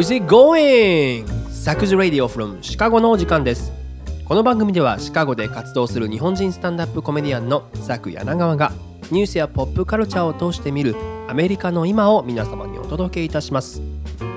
[0.00, 1.26] How's it going?
[1.50, 3.70] サクズ Radio from シカゴのお時間です
[4.24, 8.72] この番組ではシカゴで活動する日本人スタンダップコメディアンのサク柳川が
[9.10, 10.96] ニュースやポップカルチャーを通して見る
[11.28, 13.82] アメリカの今を皆様にお届けいたします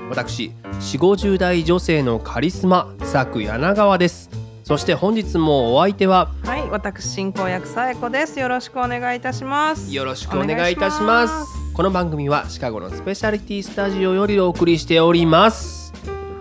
[0.10, 4.30] 私4 5 0代女性のカリスマサク柳川です
[4.66, 8.40] そして本日もお相手ははい、私進行役さえこです。
[8.40, 9.94] よろしくお願いいたします。
[9.94, 15.92] よろしくお願いいたしますこの番組はシカゴのスペシャリティスタジオよりお送りしております。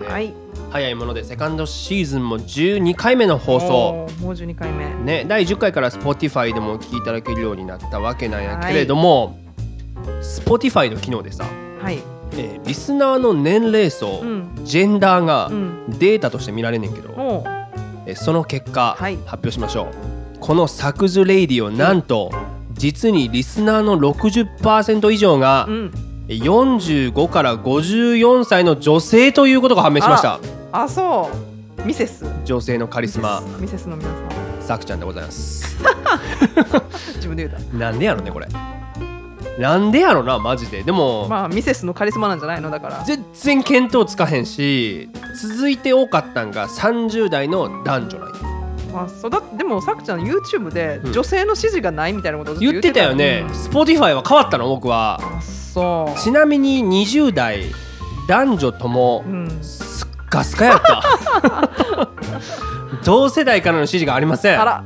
[0.07, 0.35] はい、
[0.69, 3.67] 早いものでセカンドシーズンも12回目の放送。
[4.21, 4.95] もう12回目。
[4.95, 9.39] ね第10回から Spotify でもお聞きいただけるようになったわけなんやけれども、
[10.21, 11.47] Spotify の機能でさ、
[11.81, 12.01] はい、
[12.33, 17.09] えーリスナーの年齢層、うん、ジェンダーがうん、データとして見られんねんけど、
[18.05, 18.17] えー。
[18.17, 19.17] その結果、はい。
[19.25, 20.39] 発表しましょう。
[20.41, 22.31] このサクズレイディオなんと
[22.75, 25.93] 実にリスナーの60%以上がうん、
[26.29, 30.41] 45から54歳の女性ということが判明しました。
[30.73, 31.31] あ、そ
[31.79, 32.25] う、ミセス。
[32.45, 33.43] 女性のカリスマ。
[33.59, 33.87] ミセス。
[33.87, 34.63] の皆さん。
[34.63, 35.77] さくちゃんでございます。
[37.17, 37.77] 自分で言うた。
[37.77, 38.47] なんでやろねこれ。
[39.59, 40.83] なんでやろなマジで。
[40.83, 42.71] でも、まあ、ミセスのカリスマなんじゃないの？
[42.71, 43.03] だから。
[43.05, 48.35] 全然見当つかへんし続いて多かったんが30代の男女なんよ
[48.93, 51.13] まあ、そうだでもさくちゃん YouTube でうん。
[51.13, 55.21] 女性の支持がないみたいなことを言ってたよね、Spotify は変わったの僕は。
[55.41, 57.65] そちなみに20代
[58.29, 59.25] 男女とも。
[59.63, 61.03] すっかすかやった。
[63.05, 64.61] 同世代からの支持がありません。
[64.61, 64.85] あら、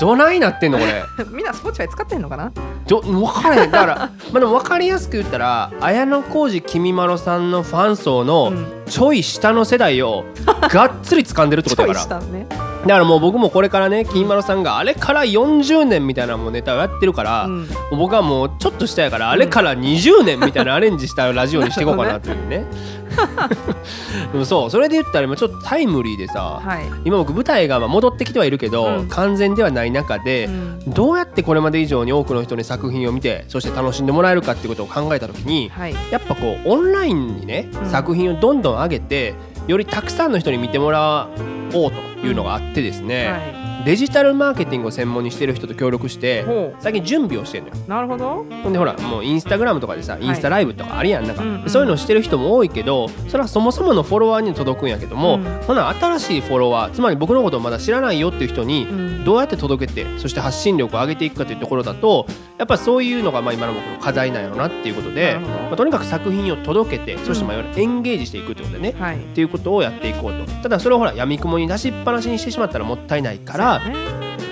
[0.00, 1.02] どないなってんのこれ？
[1.32, 2.52] みんな Spotify 使ってんのかな？
[2.86, 10.24] ど分からへんだからまあでも分かりやすく言ったら綾小路きみまろさんのファン層のうんちょい下の世代を
[10.70, 12.46] がっつり掴んでるってことちょやからね。
[12.86, 17.68] だからもう僕もこれからねきみまろさんがあれから40年みたいなもうネタをやってるから、うん。
[17.90, 22.64] 僕はもうちょっと下やからあれから20年みたいなアレンジしたラジオにしていこうかなというね
[24.32, 26.84] でもそうそれで言ったら今ちょっとタイムリーでさ、はい。
[27.04, 35.94] 今僕舞台がまあ戻ってきてはいるけど、うん完全ではない中で、うんどうやってこれまで以上に多くの人に作品を見てそして楽しんでもらえるかっていうことを考えた時にはい。
[36.10, 39.34] やっぱこうオンラインにね、うん作品をどんどん上げて
[39.66, 41.28] よりたくさんの人に見てもら
[41.74, 43.65] おうというのがあってですね、はい。
[43.86, 47.74] デジタルマーケティングを専門にしてる人と協力してほ最近準備をしてるのよ。
[47.86, 47.88] う。
[47.88, 48.44] なるほど。
[48.64, 62.26] ほんでほらもうインスタグラムとかでさインスタライブとかあるやんなんか、そういうのしてる人も多いけどそれはそもそものフォロワーに届くんやけども、うんほな新しいフォロワーつまり僕のことをまだ知らないよっていう人にうんどうやって届けてそして発信力を上げていくかというところだと
[62.58, 69.16] やっぱそういうのがまあ今の僕の課題なんやろなっていうことで、まあとにかく作品を届けてそしてまあいわゆるエンゲージしていくってことでね、はい。
[69.16, 73.75] っていうことをやっていこうとただそれをほら闇雲に出しっぱなしにしてしまったらもったいないから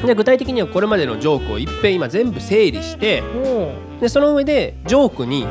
[0.06, 5.46] で具体的にはこれまでのジョークをいっぺん今全部整理してほでその上でジョークに。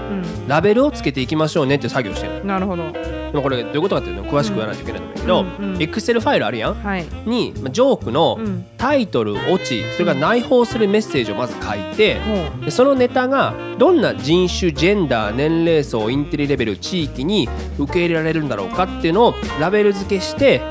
[0.47, 2.91] ラベルをつけていきましょうねっていう作業をしてるなるほど。
[2.91, 5.45] でもこれどういうことかっていうのを詳しく言わないといけないんだけど、
[5.79, 6.73] エクセルファイルあるやん？
[6.75, 7.05] はい。
[7.25, 8.65] にまあジョークのうん。
[8.83, 17.47] タイトルオチそれから内包するメッセージをまず書いてほでそのネタがどんな人種ジェンダー年齢層インテリレベル地域に
[17.79, 20.61] 受け入れられるんだろうかっていうのをラベル付けして。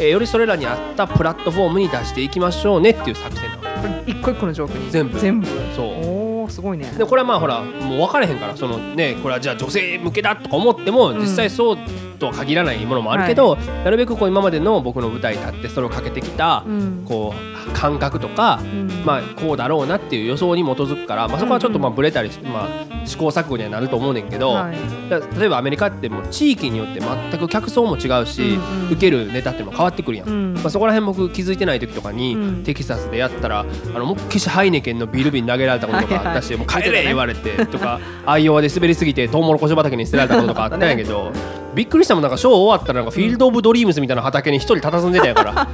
[0.00, 4.90] えーよりそれらに合ったプラットフォームに出していきましょうねっていう作戦なのこれ一個一個のジョークに。
[4.90, 5.46] 全部全部。
[5.76, 6.21] そう
[6.52, 6.86] すごいね。
[6.96, 11.78] でこれはまあほらもう分かれへんからそのねこれはじゃあ女性向けだとか思ってもうん実際そう
[12.22, 17.04] とは限らないものもあるけど、なるべくこう今までの僕の舞台に立ってそれをかけてきたうん。
[17.06, 18.88] こう感覚とか、うん。
[19.04, 22.68] まあこうだろうなっていう予想に基づくから、まあ、そこはちょっとまあブレたりま
[23.02, 24.76] あ、試行錯誤にはなると思うねんけど、はい。
[25.10, 30.28] だ例えばアメリカってもう地域によって全く客層も違うし、うんうん受けるネタっても変わってくるやん。
[30.28, 30.54] うん。
[30.54, 41.32] まあ、そこら辺僕気づいてない時とかに、うんテキサスでやったらあのもっきしハイネケンのビール瓶投げられたこととかし、もう帰れ言われてとかアイオワで滑りすぎてトウモロコシ畑に捨てられたこととかあったんやけど、
[41.74, 45.66] びっくりしたもんなんかショー終わったらなんかフィールド・オブ・ドリームスみたいな畑に一人佇んでたんやから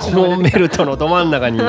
[0.00, 0.58] コモンベル。
[0.60, 1.60] ルトのど真ん中に。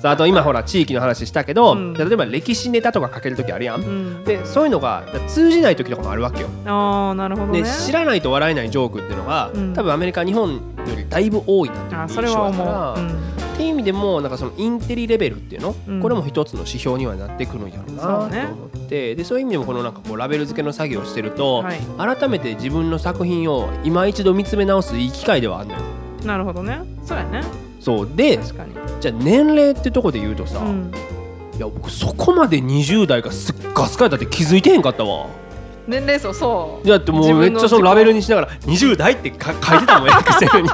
[0.00, 3.80] さああと今ほら地域の話したけど、うん例えば歴史ネタとか書ける時あるやん。
[3.80, 4.24] うん。
[4.24, 6.48] でそういうのが通じない時とかもあるわけよ。
[6.66, 7.62] ああ、なるほどね。
[7.62, 10.60] で知らないと笑えないジョークっていうのが、うん多分アメリカ日本よ
[10.96, 13.43] りだいぶ多いなっていうあ、印それは象だから。
[13.54, 18.48] っていう意味でもなんかそのインテリレベルっていうの、うんこれも一つの指標にはなってくるんやろうなと思そうね
[18.84, 21.78] ってでそういう意味でもこのなんかこうラベル付けの作業をしてると、はい。
[22.16, 25.80] 改めて自分の作品を今一度見つめ直すいい機会ではあるのよ。
[26.24, 26.80] なるほどね。
[27.04, 27.42] そうやね。
[27.80, 28.38] そうで。
[29.00, 30.92] じゃあ年齢ってとこで言うとさ、うん。
[31.56, 35.26] いや僕そこまで20代がすっガスかいたって気づいてへんかったわ。
[35.86, 36.88] 年齢層そう。
[36.88, 40.68] だってもうめっちゃそのラベルにしながら20代ってか書いてたもん エクセルに。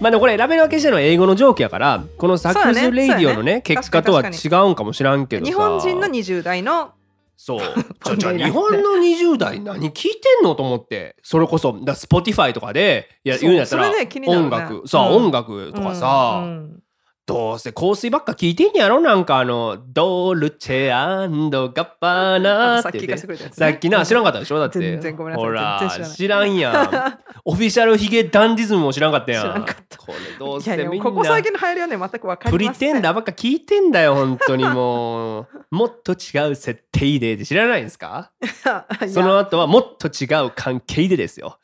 [0.00, 3.62] まあでもこれラベル分けしてるのは英語の上記やからこのサックスレイディオのねね。
[3.62, 5.50] 結果とは違うんかもしらんけどさ。
[5.50, 6.92] 日本人の20代の。
[7.36, 7.60] そう。
[8.04, 11.16] じ ゃじゃあ日本の20代何聞いてんのと思って。
[11.22, 14.08] それこそだ Spotify とかでいや言うんやったら、ね。
[14.26, 14.86] 音楽。
[14.86, 15.24] さあ、うん。
[15.26, 16.83] 音楽とかさ、うんうん
[17.26, 23.16] どうせ香水ばっか聞いてんやろなんかあのドルチェガッパーナーさって。
[23.54, 24.58] さっきな知らんかったでしょ？
[24.58, 24.78] だって。
[24.78, 25.44] 全然ごめんなさい。
[25.46, 27.18] ほら知らんやん。
[27.46, 29.42] オフィシャルヒゲダンディズムも知らんかったやん。
[29.42, 29.96] 知らんかった。
[29.96, 32.92] これどうせみんなここ最近の流行りはね全く分かプリりません。
[32.92, 38.32] テンダーばっか聞いてんだよ本当にもうもっと違う設定でって知らないんですか？
[39.08, 41.58] その後はもっと違う関係でですよ。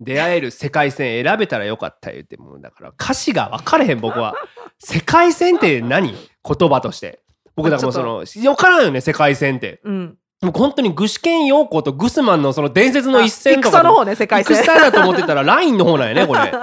[0.00, 4.34] 出会える世界線選べたらよかった言ってもうだから歌詞が分かれへん僕は
[4.78, 6.12] 世界線って何？
[6.12, 7.20] 言葉として。
[7.56, 7.92] 僕だからもう
[8.26, 9.80] その分からんよね世界線って。
[9.84, 10.18] うん。
[10.42, 13.78] もう本当に具志堅用高とグスマンのその伝説の一戦とか。
[13.78, 16.52] 戦の方ね世界線戦だと思ってたら ラインの方なんやねこれ。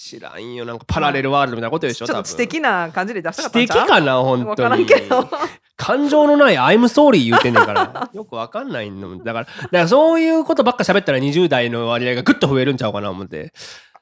[0.00, 2.14] 知らんよなんかパラレルワールドみたいなことでしょ多分。
[2.14, 3.88] ちょっと知的な感じで出したか知的ったんちゃう？
[3.88, 4.86] かな本当に。
[5.76, 8.08] 感情のない「I'm sorry」言うてんねんから。
[8.12, 9.18] よくわかんないの。
[9.18, 13.52] だからだからそういうことばっか喋ったら20代の割合がぐっと増えるんちゃうかな思って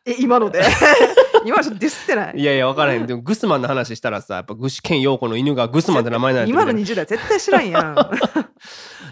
[0.06, 0.62] え今ので？
[1.44, 2.38] 今ちょっとディスってない？
[2.38, 3.06] いやいやわからへん。
[3.06, 7.97] でもグスマンの話したらさやっぱ具志堅用子の犬がグスマンって名前なんや今の20代絶対知らんやん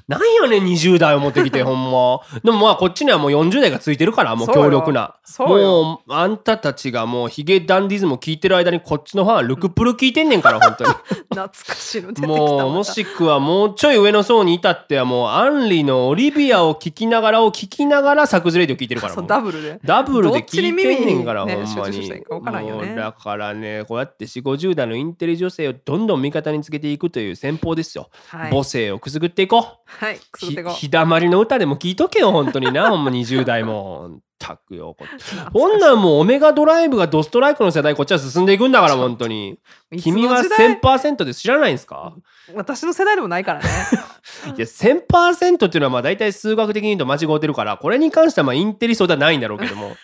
[0.08, 2.20] なんやねん20代を持ってきて ほんま。
[2.42, 5.14] でもまあこっちにはもう40代がついてるからもう強力な。
[5.24, 5.84] そうよ。
[5.84, 10.90] もうあんたたちがもうヒゲダンディズム聞いてる間にこっちのファンルクプル聞いてんねんから 本当に。
[11.30, 19.80] 懐かしいの出てきたもうもしくはもうちょい上の層に至ってはもうアンリのオリビアを聞きながらを聞きながらサクズレイディを聞いてるからダブルで。
[19.84, 22.08] ダブルで聞いてんねんから、ねほんまに。
[22.08, 22.94] ね。
[22.94, 28.50] だからねこうやって4 5 0代のインテリ女性をどんどん味方につけていくという戦法ですよ、はい。
[28.50, 32.88] 母性をくすぐっていこうはいひひだまりの歌でも聞いとけよ本当にな。
[32.90, 34.20] ほんま20代も。
[34.36, 35.06] たくよこ
[35.54, 39.58] こんなんもうオメガドライブがドストライクの世代こっちは進んでいくんだから本当に。
[40.02, 42.12] 君は時代？1000%で知らないんですか？
[42.54, 43.66] 私の世代でもないからね。
[44.56, 49.96] いや1000%っていうのはまあ大体数学的に言うと間違ってるからこれに関してはまあインテリ層ではないんだろうけども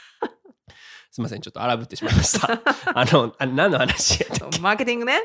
[1.11, 2.61] すいませんちょっと荒ぶってしまいました。
[2.95, 4.61] あのあ何の話やったっけ？
[4.61, 5.23] マーケティングね。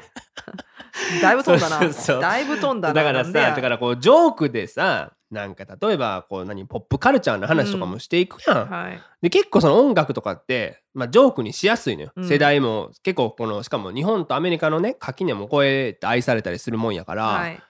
[1.22, 1.80] だいぶ飛んだな。
[1.82, 1.92] そう。
[1.94, 2.94] そうだいぶ飛んだな。
[2.94, 9.02] だからさだからこうジョークでさなんか例えばこう何ポップカルチャーの話とかもしていくやん、はい。
[9.22, 12.28] で結構その音楽とかって、まあ、ジョークにしやすいのよ、うん。
[12.28, 17.62] 世代も結構このしかも日本とアメリカのね垣根も越えて愛されたりするもんやから、はい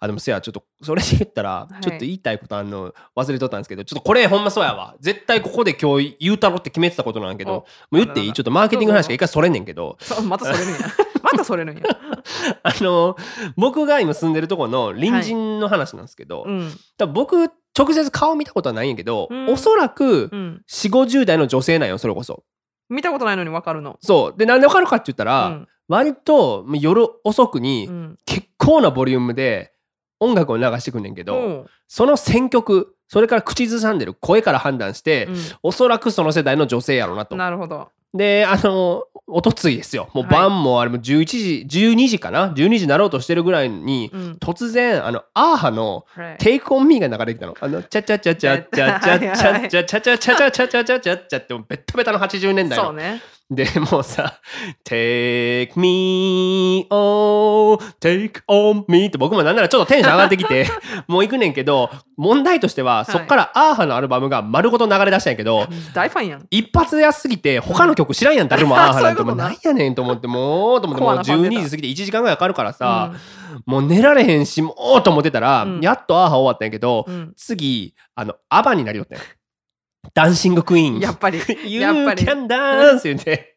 [0.00, 1.80] あでもせやちょっとそれで言ったら、い。
[1.82, 4.94] ちょっと言いたいことあんの忘れとったんですけどちょっとこれほんまそうやわ。
[5.00, 8.32] 絶対ここで今日言うたろって決めてたことなんやけどもう言っていい？
[8.32, 9.98] ちょっとマーケティングの話が一回それんねんけど。
[10.24, 10.78] またそれるんや。
[11.22, 11.82] またそれるんや。
[12.62, 13.16] あの
[13.56, 16.72] 僕が今住んでるとこの隣人の話なんですけど、うん。
[16.96, 19.48] 多分僕直接顔見たことはないんやけど、うん。
[19.50, 20.62] おそらくうん。
[20.68, 22.44] 4 5 0代の女性なんよそれこそ。
[22.88, 23.98] 見たことないのに分かるの。
[24.00, 24.38] そう。
[24.38, 25.68] でなんでわかるかって言ったら、うん。
[25.88, 28.18] 割と夜遅くにうん。
[28.24, 29.72] 結構なボリュームで
[30.20, 31.66] 音楽を流してくんねんけど、うん。
[31.86, 35.30] その選曲それから口ずさんでる声から判断して、う
[35.64, 37.34] おそらくその世代の女性やろうなと。
[37.34, 37.38] ん。
[37.38, 37.88] なるほど。
[38.14, 40.08] であのおとついですよ。
[40.14, 40.32] もうはい。
[40.32, 44.38] 晩もあれも11時12時かな？12時になろうとしてるぐらいに、うん。
[44.40, 47.56] 突然あのアーハのはい「Take on Me」が流れてきたの。
[47.60, 52.86] あの、チャチャチャチャチャチャチャチャチャチャチャチャチャチャチャチャチャチャってもうベッタベタの80年代の。
[52.86, 54.40] そうねでもうさ
[54.84, 60.66] 「Take me on take on me」って僕もなんならちょっとテンション上がってきて
[61.08, 63.10] もう行くねんけど問題としては、い。
[63.10, 66.46] そっからアーハのアルバムが丸ごと流れ出したんやけど大ファンやん。
[66.50, 69.22] 一発やすぎて他の曲知らんやん誰もアーハなんて。
[69.22, 69.44] もうな。
[69.44, 73.12] なんやねんと思ってもうと思ってもうコアなファン出た12時過ぎて1時間ぐらいかかるからさ、
[73.64, 75.80] もう寝られへんしもうと思ってたら、うん。
[75.80, 79.24] やっとアーハ終わったんやけど、次あのアバになりよったんや
[80.14, 81.00] ダンシングクイーン。
[81.00, 81.40] やっぱり。
[81.64, 82.24] You やっぱり。
[82.24, 83.02] can dance!
[83.04, 83.54] 言って。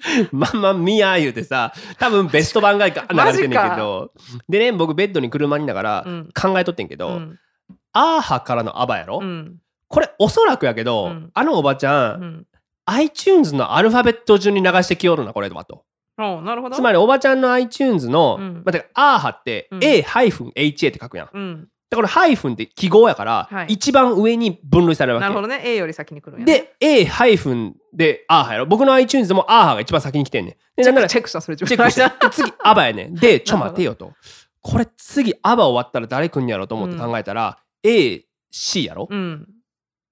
[0.32, 3.02] ママミア言うてさ多分ベスト版が流れ
[3.32, 4.12] てんねんけど。
[4.48, 6.28] でね僕ベッドに車にいながらうん。
[6.34, 7.38] 考えとってんけど、うん。
[7.92, 9.58] アーハからのアバやろ、うん。
[9.88, 11.30] これおそらくやけど、うん。
[11.34, 12.46] あのおばちゃん、うん。
[12.86, 15.84] iTunes のアルファベット順に流してきよるなこれはと。
[16.18, 16.76] おなるほど。
[16.76, 18.54] つまりおばちゃんの iTunes の、うん。
[18.56, 19.84] まあ、だからアーハって、うん。
[19.84, 21.28] A-HA って書くやん。
[21.32, 23.72] うんだからハイフンって記号やから、はい。
[23.74, 25.22] 一番上に分類されるわけ。
[25.22, 25.60] なるほどね。
[25.64, 26.52] A より先に来るんやね。
[26.52, 28.66] で A ハイフンでアーハやろ。
[28.66, 30.54] 僕の iTunes でもアーハが一番先に来てんねん。
[30.76, 33.14] でなんならチェックしたそれ自チェックしてで次アバやねん。
[33.18, 34.12] でちょ待てよと。
[34.62, 39.48] これ次アバ終わったら誰来んやろと思って考えたら、AC やろ、うん。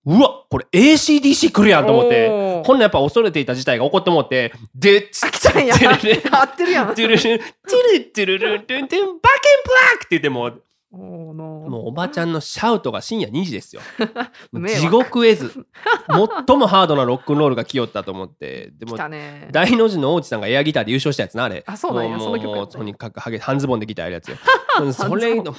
[0.04, 2.28] うわこれ ACDC 来るやんと思って。
[2.64, 5.76] ほんのやっぱ恐れていた事態が起こって思ってでつあ来たんや。
[5.76, 5.90] てる。
[5.90, 6.88] る 合ってるやん。
[6.94, 10.50] トゥルルントゥルトゥルルントゥンバッケンブラックって言っても
[10.90, 13.82] もうおばちゃんのシャウトが深夜2時ですよ。
[14.66, 15.66] 地獄絵図。
[16.46, 18.70] 最もハードなロックンロールが来よったと思って。
[18.78, 21.62] でも大の字の王子さんがエアギターで優勝したやつなあれ。
[21.66, 24.38] あそうなんやもその曲やもとにかくハゲ半ズボンでギターやるやつよ。
[24.80, 25.54] う んそれの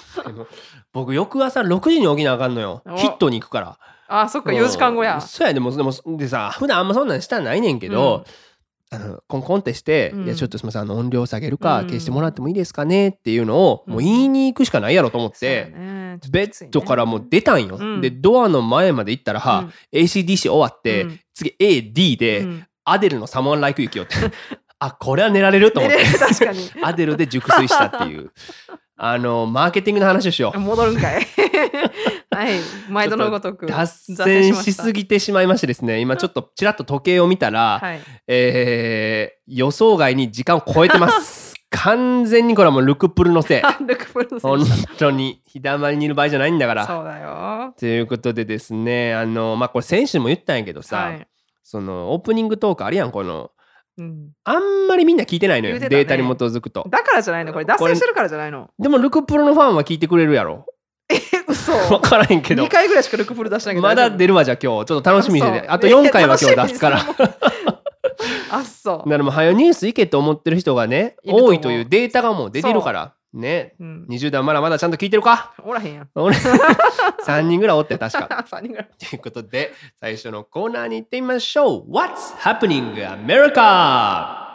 [0.94, 8.26] 僕翌朝6時に起きなあかんのよおヒットに行くからあそっか4時間後やうんそうやでもでもでさ普段あんまそんなんしたないねんけど、
[8.92, 10.26] あのコンコンってして、うん。
[10.26, 11.88] いやちょっとすみませんあの音量下げるか、うん。
[11.88, 18.02] 消してもらってもいいですかねっていうのをもううん言いに行くしかないやろと思って、ねちょっとベッドからもう出たんよ、うん。
[18.02, 19.74] でドアの前まで行ったら、うん。
[19.94, 21.20] ACDC 終わって、うん。
[21.34, 22.66] 次 AD で、うん。
[22.84, 24.16] アデルの「サモン・ライク・ユキ」をって。
[24.80, 26.00] あこれは寝られると思って。
[26.82, 28.32] アデルで熟睡したっていう
[29.02, 30.60] あのマーケティングの話をしよう。
[30.60, 31.26] 戻るんかい。
[32.32, 32.60] はい。
[32.90, 38.02] 毎度のごとく脱線しすぎぎてしまいましてですね今ちょっとちらっと時計を見たら、はい。
[38.28, 41.56] えー予想外に時間を超えてます。
[41.72, 43.64] 完全にこれはもうルクプルのせい。
[43.64, 44.66] あ ルクプルのせい本
[44.98, 46.86] 当に日だまりにいる場合じゃないんだから。
[46.86, 47.74] そうだよ。
[47.80, 51.28] ということでですねあのまあこれ先週も言ったんやけどさ、はい。
[51.64, 53.52] そのオープニングトークあるやんこの
[54.00, 54.30] うん。
[54.44, 55.90] あんまりみんな聞いてないのよ、ね。
[55.90, 56.86] データに基づくと。
[56.90, 57.54] だからじゃないの？
[57.54, 58.70] これ脱線してるからじゃないの？
[58.80, 60.66] でもルクプルのファンは聞いてくれるやろ。
[61.12, 61.16] え
[61.48, 61.74] 嘘。
[61.90, 62.64] 分からへんけど。
[62.64, 63.88] 2回ぐらいしかルクプル出してないけど。
[63.88, 64.86] まだ出るわじゃあ今日。
[64.86, 65.68] ちょっと楽しみにしてて。
[65.68, 67.00] ああと4回は今日出すから。
[68.52, 68.98] あそう。
[69.00, 73.76] だからもう早ニュースいけと思ってる人がね多いというデータがもう出てるからね。
[73.80, 74.06] うん。
[74.10, 75.54] 20代まだまだちゃんと聞いてるか？
[75.64, 76.10] おらへんやん。
[76.16, 78.46] 俺3 人ぐらいおって確か。
[78.50, 78.90] 3人ぐらい。
[78.98, 81.92] ということで最初のコーナーに行ってみましょう。
[81.92, 84.50] What's happening America?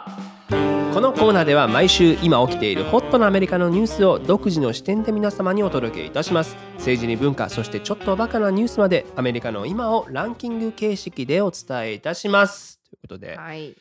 [0.93, 6.55] このコーナーでは毎週今起きているホットなアメリカのニュースを独自の視点で皆様にお届けいたします。
[6.75, 12.79] 政治に文化そしてちょっとバカなニュースまでアメリカの今をランキング形式でお伝えいたします。
[12.89, 13.75] ということで、はい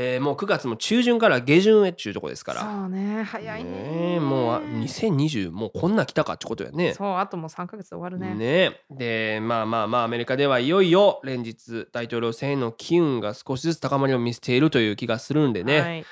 [0.00, 2.60] えーもう9月も中旬から下旬へっちゅうとこですから。
[2.60, 3.24] そうね。
[3.24, 3.70] 早いね。
[3.70, 6.94] ねえもうあ2020もうこんな来たかってことやね。
[6.94, 8.32] そうあともう3ヶ月で終わるね。
[8.36, 16.04] ねでまあまあまあアメリカではいよいよ連日大統領選への機運が少しずつ高まりを見せているという気がするんでね、はい。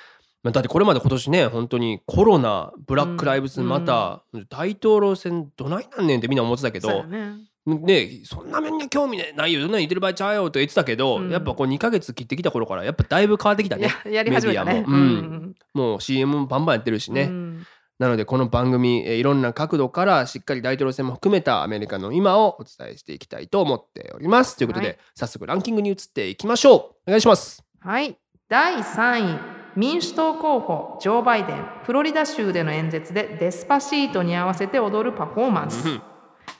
[0.42, 3.68] まあ、だってこれまで今年ね本当にコロナブラック・ライブズうん。
[3.68, 6.88] また、大統領選どないなんねんってみんな思ってたけど。
[6.88, 11.30] そうやねねそんな面に興味ないよそんなん言ってる場合ちゃうよと言ってたけど、うん。
[11.30, 13.88] やっぱこう2ヶ月切ってきた頃からやっぱだいぶ変わってきたね。
[14.04, 14.74] ややり始めたね。
[14.74, 14.96] メディアも。
[14.96, 15.54] うん。
[15.74, 17.66] もう CM もバンバンやってるしね、うん。
[17.98, 24.56] なのでこの番組、えーいろんな角度からしっかり大統領選も含めたアメリカの今をお伝えしていきたいと思っております。
[24.56, 24.98] ということで、はい。
[25.14, 26.78] 早速ランキングに移っていきましょう。
[26.78, 27.64] お願いします。
[27.80, 28.16] はい。
[28.48, 29.56] 第3位。
[29.76, 31.66] 民主党候補ジョー・バイデン。
[31.84, 35.88] フロリダ州での演説でデスパシートに合わせて踊るパフォーマンス。
[35.88, 36.02] うん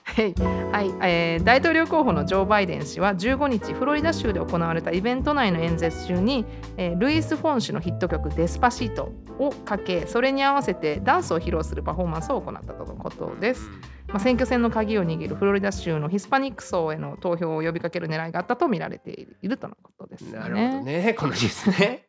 [0.07, 0.33] はい、
[0.71, 6.45] はいえー大統領候補のジョー・バイデン氏は15日フロリダ州で行われたイベント内の演説中に、
[6.77, 13.69] えールイス・フォン氏のヒット曲「デスパシート」をかけそれに合わせてダンスを披露するパフォーマンスを行ったとのことです、
[14.07, 19.11] まあ、選挙戦の鍵を握るフロリダ州のヒスパニック層への投票を呼びかける狙いがあったと見られて
[19.41, 20.39] いるとのことですね。
[20.39, 21.15] なるほどね。
[21.17, 22.07] このニュースね。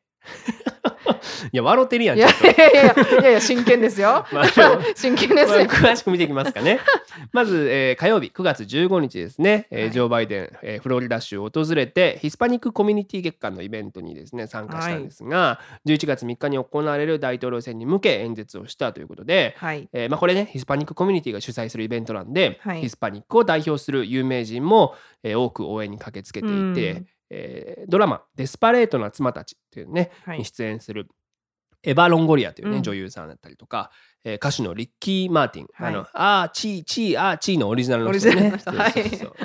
[1.52, 2.18] いや、笑ってるやん。
[2.18, 4.24] いやいやいやいやいや 真剣ですよ。
[4.32, 4.44] まあ
[4.94, 5.56] 真剣ですよ。
[5.58, 6.80] まあ詳しく見ていきますかね。
[7.32, 19.88] まず、えー火曜日9月15日ですね、えーはいジョー・バイデン、えーフロリダ州を訪れてヒスパニックコミュニティ月間のイベントにですね参加したんですが、11月3日に行われる大統領選に向け演説をしたということで、はい。
[19.92, 30.38] えーまあ、これねヒスパニックコミュニティが主催するイベントなんで、はいヒスパニックを代表する有名人も、えー多く応援に駆けつけていて、うんえードラマ「デスパレートな妻たち」っていうね、はい。
[30.38, 31.08] に出演する
[31.84, 32.82] エヴァ・ロンゴリアというね、うん。
[32.82, 33.90] 女優さんだったりとか、
[34.24, 35.94] えー歌手のリッキー・マーティン、はい。
[35.94, 38.50] あのあーチーチーあーチーのオリジナルの人ね。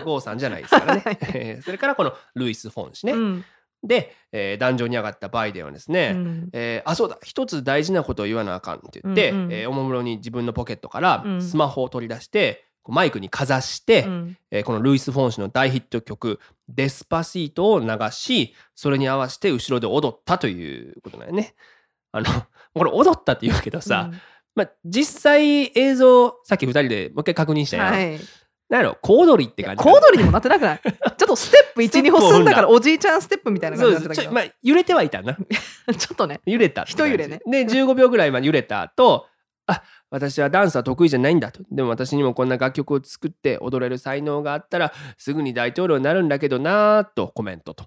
[0.03, 1.17] ゴーさんじゃないですからね、はい。
[1.35, 3.45] えーそれからこのルイス・フォン氏ね、うん。
[3.83, 6.49] で、えー壇上に上がったバイデンはですね、うん。
[6.53, 9.51] えーあそうだ一つ大事なことを言わなあかんって言って、うんうん。
[9.53, 11.41] えーおもむろに自分のポケットからうん。
[11.41, 14.37] スマホを取り出して、マイクにかざして、うん。
[14.51, 21.55] えーこのルイス・フォン氏の大ヒット曲「デスパシート」を流しそれに合わせて後ろで踊ったということだよね。
[22.11, 22.25] あの
[22.73, 24.11] これ踊ったって言うけどさ、
[24.55, 27.93] まあ、実際映像さっき2人でもう一回確認したやん。
[27.93, 28.19] はい。
[28.69, 30.81] なんやろ小踊りって感じ小踊りにもなってなくない？
[30.83, 34.33] ちょっとステップ12ステップを歩進んだからおじいちゃんステップみたいな感じになってたけど。
[34.33, 35.35] でまあ、揺れてはいたな。
[35.97, 36.39] ちょっとね。
[36.45, 37.09] 揺れたって感じ。
[37.09, 37.41] 一揺れね。
[37.45, 39.27] で15秒ぐらいまで揺れた後
[39.67, 47.85] あ私はダンスは得意じゃないんだとでも私にもこんな楽曲を作って踊れる才能があったらすぐに大統領になるんだけどなぁとコメントと。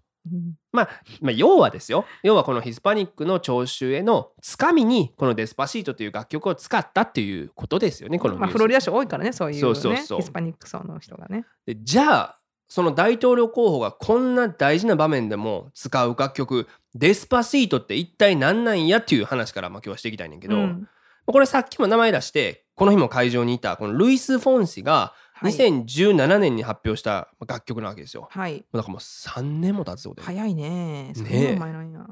[0.73, 0.89] まあ、
[1.21, 2.05] まあ、要はですよ。
[2.23, 9.61] 要はこのヒスパニックの聴衆へのつかみにこの「デスパシート」という楽曲を使ったっていうことですよねこのまあフロリダ州多いからねそういうね。
[9.61, 10.19] そうそうそう。
[10.19, 11.45] ヒスパニック層の人がね。
[11.65, 16.67] でじゃあその大統領候補がこんな大事な場面でも使う楽曲
[16.97, 20.89] 「デスパシート」って一体何なんやっていう話からまあ今日はしていきたいねんけど、うん
[21.27, 25.53] これさっきも名前出してこの日も会場にいたこのルイス・フォン氏がはい。
[25.53, 28.27] 2017年に発表した楽曲なわけですよ。
[28.31, 28.65] はい。
[28.73, 30.27] だからもう3年も経つことで。
[30.27, 31.13] 早いね。
[31.13, 32.07] ね前なんや。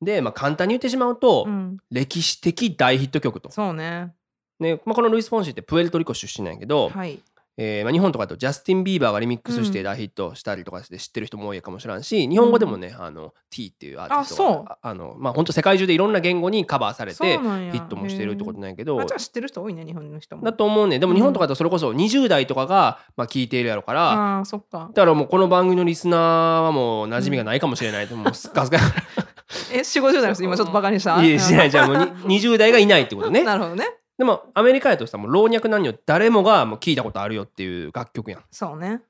[0.00, 1.76] で、まあ、簡単に言ってしまうと、うん。
[1.90, 3.50] 歴史的大ヒット曲と。
[3.50, 4.14] そうね。
[4.58, 7.20] ねまあ、このルイス・フォンシーってプエルトリコ出身なんやけど、はい
[7.58, 20.44] えーまあ、日本とかだとジャスティン・ビーバーがリミックスして大ヒットしたりとかして知ってる人も多いかもしれんし日本語でもね、あの T っていうアーティストがああのまあ本当世界中でいろんな言語にカバーされてヒットもしてるってことなんやけどあじゃあ知ってる人多いね日本の人も。
[20.44, 24.90] だと思うねでも日本とかだとそれこそ20代とかがまあ聞いているやろから、ああそっか。
[24.94, 28.34] だからもうこの番組のリスナーはもう馴染みがないかもしれないと、もう。
[28.34, 28.78] すっかすか
[29.70, 31.22] え4 5 0代の人今ちょっとバカにした？
[31.22, 31.70] いやしない。
[31.70, 33.42] じゃあもうに20代がいないってことね。
[33.44, 33.84] なるほどね
[34.22, 38.44] でもアメリカやとさもう老若男女誰もがもう聞いたことあるよっていう楽曲やん。
[38.52, 39.00] そうね。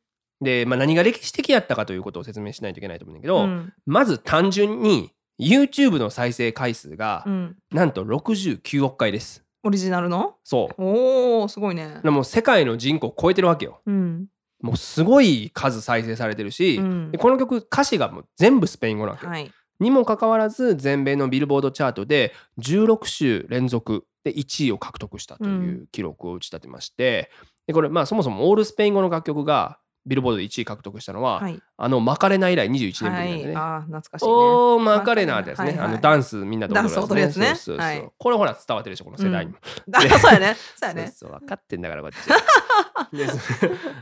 [0.41, 3.75] で、まあ、何が歴史的やったかということを説明しないといけないと思うんだけど、うん。
[3.85, 7.57] まず単純に YouTube の再生回数がうん。
[7.71, 9.45] なんと69億回です。
[9.63, 10.37] オリジナルの？
[10.45, 10.83] そう。
[10.83, 12.01] おおすごいね。
[12.03, 13.83] でもう世界の人口を超えてるわけよ。
[13.85, 14.29] うん。
[14.63, 17.11] もうすごい数再生されてるし、うん。
[17.11, 19.53] でこの曲歌詞がもう全部スペイン語なわけよ、はい。
[19.79, 27.31] にもかかわらず全米のビルボードチャートで16週連続で1位を獲得したという記録を打ち立てまして、
[27.67, 31.61] でこれまあそもそもオールスペイン語の楽曲がビルボードで1位獲得したのは、はい。
[31.77, 33.57] あのマカレナ以来21年ぶはいりなんでね。
[33.57, 34.31] ああ懐かしいね。
[34.33, 35.87] おーマカレナってやつね、はいはい。
[35.87, 37.47] あのダンスみんなで踊るやつね。
[37.47, 38.09] そうそうそうはい。
[38.19, 39.59] これほら伝わってるでしょこの世代にも、
[39.95, 40.57] あそうやね。
[40.77, 41.07] そうやね。
[41.07, 42.17] そうそう分かってんだからこっち
[43.17, 43.61] です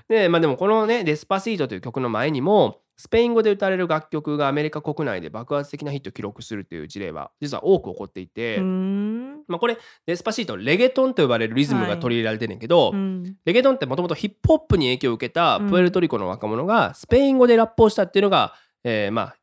[0.09, 13.37] でまあでもこのね「デスパシート」という曲の前にもスペイン語で歌われる楽曲がアメリカ国内で爆発的なヒットを記録するという事例は実は多く起こっていて、まあ、これデスパシートレゲトンと呼ばれるリズムが取り入れられてるんだけど、うん。
[13.47, 18.53] レゲトンってもともとヒップホップに影響を受けたプエルトリコの若者がスペイン語でラップをしたっていうのが、
[18.85, 19.37] えーまあ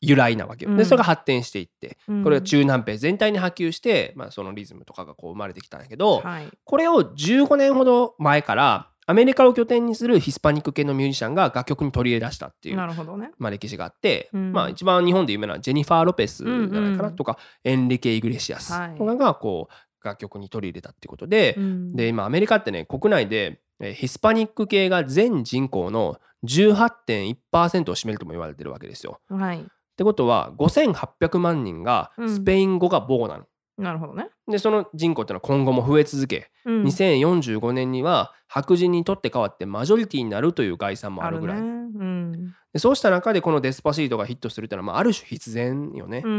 [0.00, 0.72] 由来なわけよ。
[0.72, 0.76] うん。
[0.76, 2.24] でそれが発展していってうん。
[2.24, 6.48] これが中南米全体に波及して、まあ、そのリズムとかがこう生まれてきたんだけど、はい。
[6.64, 13.30] これを15年ほど前からアメリカを拠点にするヒスパニック系のミュージシャンが楽曲に取り入れ出したっていう、なるほどね。
[13.38, 14.52] まあ、歴史があって、うん。
[14.52, 17.04] まあ、一番日本で有名なジェニファー・ロペスじゃないかなうん。
[17.06, 18.98] うんとか、エンリケ・イグレシアスはい。
[18.98, 21.96] とかがこう楽曲に取り入れたってことで、うん。
[21.96, 29.20] で今アメリカってね国内でえーヒスパニック系が全人口の18.1%を占めるとも言われてるわけですよ。
[29.28, 29.60] はい。
[29.60, 29.64] っ
[29.96, 32.28] てことは5800万人がうん。
[32.34, 33.46] スペイン語が母語なの。
[33.78, 34.28] なるほどね。
[34.48, 36.82] でその人口ってのは今後も増え続け、うん。
[36.82, 41.60] 2045年には白人にとって変わってマジョリティになるという概算もあるぐらい。
[41.60, 41.68] ね。
[41.68, 42.32] うん。
[42.72, 46.22] でそうした中でこのデスパシートがヒットするっていうのは、まあ、ある種必然よね。
[46.24, 46.34] うんう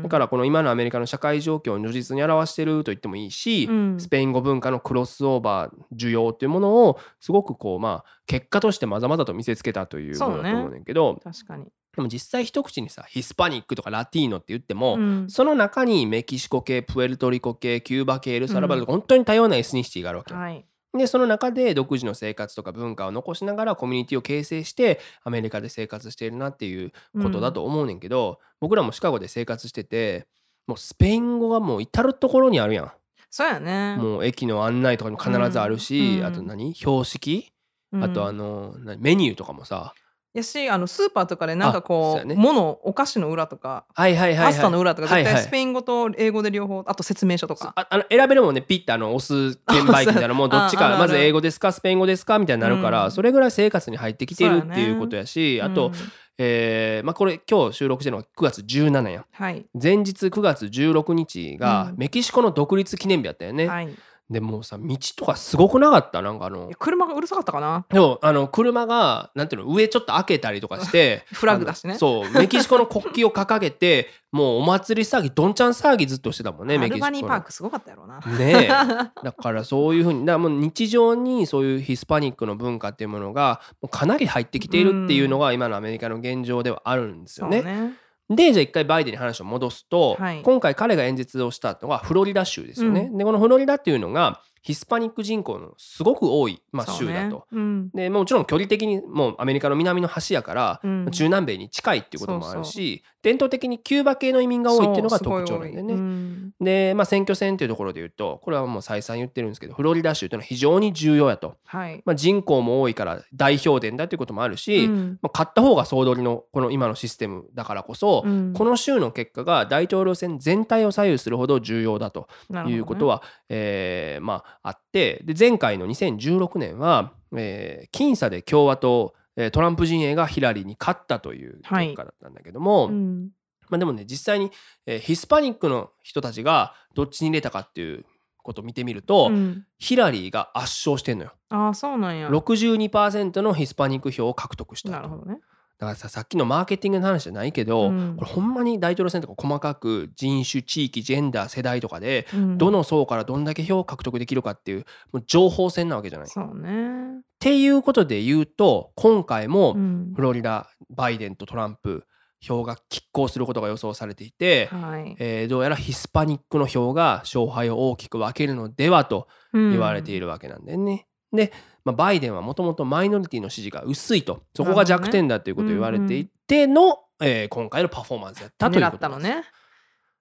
[0.00, 0.02] ん。
[0.02, 4.00] だからこの今のアメリカの社会状況を如実に表してると言ってもいいし、うん。
[4.00, 11.66] スペイン語文化のクロスオーバー需要っていうものをすごくこうまあ結果としてまざまざと見せつけたというものだと思うねんけど、確かに
[11.98, 15.26] でも実際一口にさヒスパニックとかラティーノって言っても、うん。
[15.28, 20.32] その中にメキシコ系プエルトリコ系キューバ系エルサルバドルとか、本当に多様なエスニシティがあるわけ。
[20.32, 20.38] よ。
[20.38, 20.64] はい。
[20.96, 30.28] でその中で独自の生活とか文化を残しながらコミュニティを形成してアメリカで生活しているなっていうことだと思うねんけど、僕らもシカゴで生活してて
[30.68, 32.94] もうスペイン語がもう至る所にあるや
[33.28, 33.96] そうやね。
[33.96, 33.98] ん。
[33.98, 36.26] もう駅の案内とかにも必ずあるし、うん。
[36.26, 36.76] あと何？
[36.76, 37.52] 標識、
[37.90, 38.04] うん。
[38.04, 39.00] あとあの何？
[39.00, 39.94] メニューとかもさ
[40.38, 42.34] やしあのスーパーとかでなんかあこうそうやね。
[42.34, 47.72] 物お菓子の裏とかはいはいはい、はい、パスタの裏とか絶対スペイン語と英語で両方あと説明書とか。
[47.76, 53.10] ああの選べるもんねピッてあの押す券売機みたいなのもう どっちああるあるかまず英語ですかスペイン語ですかみたいになるから、うん。
[53.10, 55.92] それぐらい生活に入ってきてるっていうことやし、あとうん、
[56.38, 59.66] えーまあ、これ今日収録してるのが9月17やはい。
[59.80, 61.98] 前日9月16日がうん。
[61.98, 63.88] メキシコの独立記念日やったよね、はい
[64.30, 66.20] でもうさ道とかすごくなかった？
[66.20, 67.86] なんかあの車がうるさかったかな？
[67.88, 71.94] でもあの車がなんていうの上ちょっと開けたりとかして フラッグだしね。
[71.96, 77.10] そうメキシコの国旗を掲げて もうお祭り騒ぎどんちゃん騒ぎずっとしてたもんねアメキシコの。
[77.10, 78.18] ルバニーパークすごかったやろうな。
[78.36, 78.68] ねえ。
[79.24, 87.62] だからそういうふうにだもう日常にそういうヒスパニックの文化っていうものがもうかなり入ってきているっていうのが今のアメリカの現状ではあるんですよね。
[87.62, 87.92] ね
[88.30, 93.10] でじゃあ一回バイデンに話を戻すと、はい今回彼が演説をしたのがフロリダ州ですよね。
[93.12, 97.46] でこのフロリダっていうのがヒスパニック人口のすごく多い、まあ、州だと。
[97.52, 97.90] うん。
[97.90, 101.10] でもちろん距離的にもうアメリカの南の端やから、うん。
[101.10, 105.94] 中南米に近いっていうこともあるし伝統的にキューバ系の移民が多いっていうのが特徴なんでね。
[105.94, 106.52] そうん。
[106.60, 112.02] で、まあ、選挙戦というところで言うとこれはもう再三言ってるんですけどフロリダ州というのは非常に重要やと、はい。
[112.04, 115.18] まあ、人口も多いから代表伝だということもあるし、うん。
[115.22, 118.52] まあ、勝った方が総取りのこの今のシステムだからこそ、うん。
[118.52, 122.28] この州の結果が大統領選全体を左右するほど重要だと
[122.66, 133.30] いうことは、えーまあ、あってで前回の2016年は、えー僅差で共和党えートランプ陣営がヒラリーに勝ったという結果だったんだけども、うん。
[133.70, 134.50] まあ、でもね実際に、
[134.86, 138.04] えーヒスパニックの人たちがどっちに入れたかっていう
[138.42, 139.64] ことを見てみると、うん。
[139.78, 141.32] ヒラリーが圧勝してんのよ。
[141.50, 142.28] ああそうなんや。
[142.28, 144.92] 62%のヒスパニック票を獲得したと。
[144.96, 145.38] なるほどね
[145.78, 156.28] だからささっきのマーケティングの話じゃないけど、うんこれほんまに大統領選とか細かく人種地域ジェンダー世代とかでうんどの層からどんだけ票を獲得できるかっていうもう情報戦なわけじゃない。
[156.28, 157.22] っそうね。
[157.38, 162.04] ていうことで言うと今回もうんフロリダバイデンとトランプ
[162.40, 165.16] 票が拮抗することが予想されていて、はい。
[165.18, 170.20] えーどうやらヒスパニックの票が勝敗を大きく分けるのではと言われている。
[170.20, 171.07] るわけなんだよね。
[171.32, 171.52] で、
[171.84, 179.08] まあ、バイデンはもともとマイノリティの支持が薄いとそこが弱点だということを言われていての、えー今回のパフォーマンスやったという狙ことです。
[179.08, 179.44] ったのね。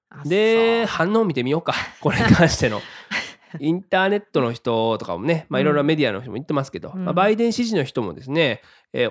[0.09, 2.81] あで反応を見てみようか これに関しての。
[3.59, 8.61] インターネットの人とかもね、まあ、いろいろメディアの人も言ってますけど、うんまあ、バイデン支持の人もですね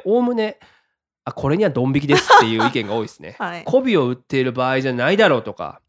[0.05, 0.59] おおむね
[1.27, 3.35] あこれにはドン引きですっていう意見が多いですね。
[3.41, 3.65] はい。
[3.65, 5.81] 媚びを売っている場合じゃないだろうとか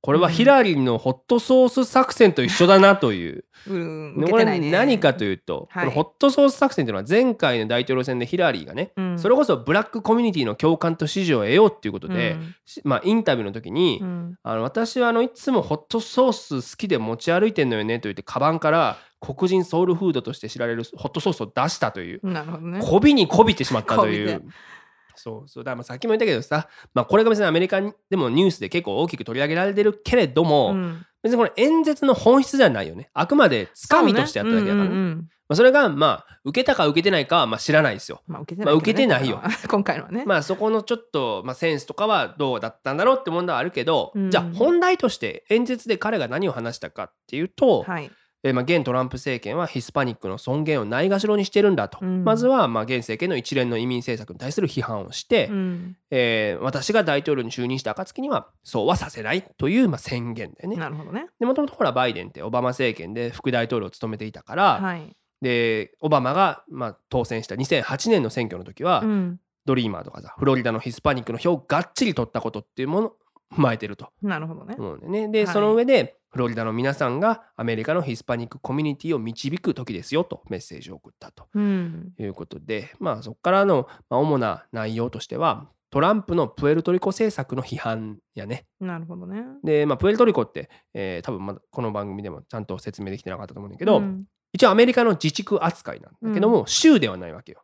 [0.00, 3.44] これはヒラリーのホットソース作戦と一緒だなという。
[3.66, 4.20] うん。
[4.20, 5.84] でこれ何かというと、はい。
[5.86, 9.18] このホットソース作戦というのは前回の大統領選でヒラリーがね、うん。
[9.18, 12.54] それこそブラックコミュニティの共感と支持を得ようっていうことで、うん。
[12.64, 14.34] しまあ、インタビューの時に、うん。
[14.44, 22.20] あの私はあのいつもホットソース好きで持ち歩いてんのよねと言ってカバンから黒人ソウルフードとして知られるホットソースを出したという。
[22.22, 22.80] なるほどね。
[22.80, 24.44] こびにこびてしまったとい媚う。
[25.18, 31.04] そうそうだからまあさっきも言ったけどさ、まあ、これが別にアメリカでもニュースで結構大きく取り上げられてるけれども、うん。
[31.22, 33.10] 別にこれ演説の本質ではないよね。
[33.12, 35.00] あくまでつかみとしてやっただけだからね、そうね。
[35.00, 35.02] うん。
[35.02, 38.22] うんうんまあ、それがまあ受けたか受けてないかはまあ知らないですよ。
[38.26, 39.42] まあ受けてまあないね、受けてないよ。
[39.66, 40.24] 今回のはね。
[40.26, 44.30] まあそこのちょっと、まあ、センスとかはどうだったんだろうって問題はあるけど、うん。
[44.30, 48.10] じゃあ本題として演説で彼が何を話したかっていうと、はい。
[48.44, 60.76] えーまあ、現トランプ政権はヒスパニックの尊厳をないがしろにしてるんだと、うんまずはまあ現政権の一連の移民政策に対する批判をして、うんえー私が大統領に就任した暁にはそうはさせないというまあ宣言だよね。
[60.76, 61.28] なるほどね。
[61.40, 65.16] でもともとほらバイデンってオバマ政権で副大統領を務めていたから、はい。
[65.40, 69.40] でオバマがまあ当選した2008年の選挙の時は、うん。
[69.64, 73.16] ドリーマーとかさフロリダのヒスパニックの票をがっちり取ったことっていうものを
[73.54, 74.76] 踏まえてるとなるほどね。
[75.08, 75.28] ね。
[75.28, 82.12] で、はいその上でフロリダの皆さんがアメリカのヒスパニックコミュニティを導く時ですよとメッセージを送ったとうん。
[82.18, 88.66] いうことでまあそこからの、まあ、主な内容としてはトランプのプエルトリコ政策の批判やね。
[88.78, 89.42] なるほどね。
[89.64, 97.62] で、まあ、プエルトリコって、えー多分まだこの番組でもちゃんと説明できてなかったと思うんだけど、うん一応アメリカの自治区扱いなんだけども、州ではないわけよ。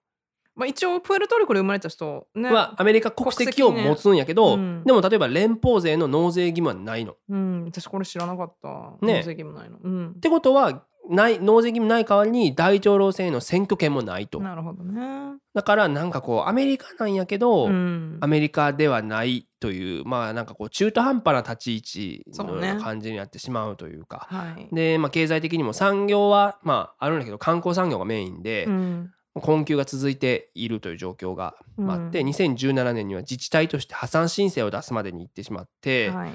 [0.56, 2.50] まあ一応プエルトリコで生まれた人ね。
[2.50, 7.12] はアメリカ国籍を持つんやけど、ねうんでも例えば連邦税の納税義務はないの。
[7.12, 7.64] っうん。
[7.64, 8.68] 私これ知らなかった。
[9.04, 9.78] ね納税義務ないの。
[9.82, 10.20] うん。
[10.20, 14.40] てことはない納税義務ない代わりに大統領選への選挙権もないと。
[14.40, 15.34] なるほどね。
[15.54, 18.26] だからなんかこうアメリカなんやけど、うんア。
[18.26, 24.26] メリカではないというまあなんかこう中途半端な立ち位置のような感じになってしまうというか。
[24.30, 24.74] はい。
[24.74, 29.10] で、まあ、経済的にも産業はまああるんだけど観光産業がメインで、うん。
[29.40, 31.56] 困窮が続いているという状況が
[31.88, 36.30] あって、うん2017年には自治体として破産申請を出すまでに行ってしまって、はい。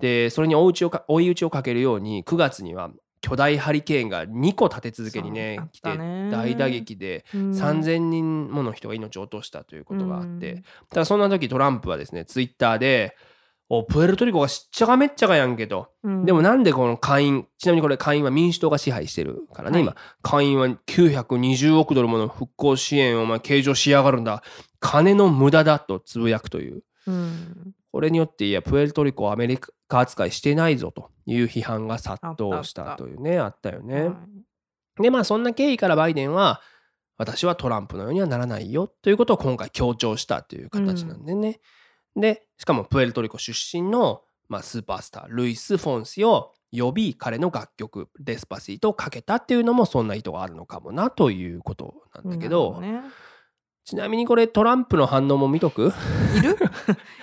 [0.00, 5.96] でそれに追い打ちをか追い打ちをかけるように9月には巨大ハリケーンが2個立て続けにね来て
[6.30, 7.50] 大打撃でうん。
[7.52, 10.62] 3,000人もの人が命を落としたということがあって、うん。
[10.90, 13.16] ただそんな時トランプはですねツイッターで
[13.68, 15.88] 「おプエルトリコがしっちゃかめっちゃかやんけ」と。
[16.02, 16.24] うん。
[16.24, 19.82] でもなんでこの下院ちなみにこれ下院は民主党が支配してるからね、はい。
[19.82, 19.96] 今。
[20.22, 24.42] 下院は920億ドルもの復興支援をお前計上しやがるんだ。
[24.80, 26.82] 金の無駄だとつぶやくという。
[27.06, 27.74] うん。
[27.92, 34.08] これによっていやプエルトリコをアメリカ扱いしてないぞという批判が殺到したというねあったよね。
[34.08, 34.16] は
[34.98, 35.02] い。
[35.02, 36.60] でまあそんな経緯からバイデンは
[37.18, 41.60] 私はトランプのようにはならないよということを今回強調したという形なんでね。
[42.16, 52.80] でしかもプエルトリコ出身の、まあ、スーパースタールイス・フォンシを呼び彼の楽曲「デスパシート」をかけたっていうのもそんな意図があるのかもなということなんだけど。
[52.80, 53.02] ね。
[53.84, 55.92] ちなみにこれトランプの反応も見とく？
[56.36, 56.56] いる？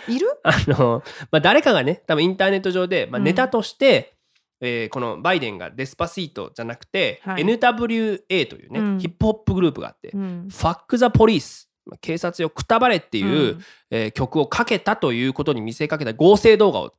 [0.10, 0.28] いる？
[0.44, 3.24] あの、まあ、誰かがね多分インターネット上で、まあ、うん。
[3.24, 4.18] ネタとして、
[4.60, 7.44] えーこのバイデンがデスパシートじゃなくて、はい。
[7.46, 9.00] NWA というね、うん。
[9.00, 10.48] ヒップホップグループがあって、うん。
[10.52, 11.69] ファック・ザ・ポリス
[12.02, 13.64] 警察よくたばれっていう、うん。
[13.92, 16.94] えー曲をかけたということに見せかけた合成動画を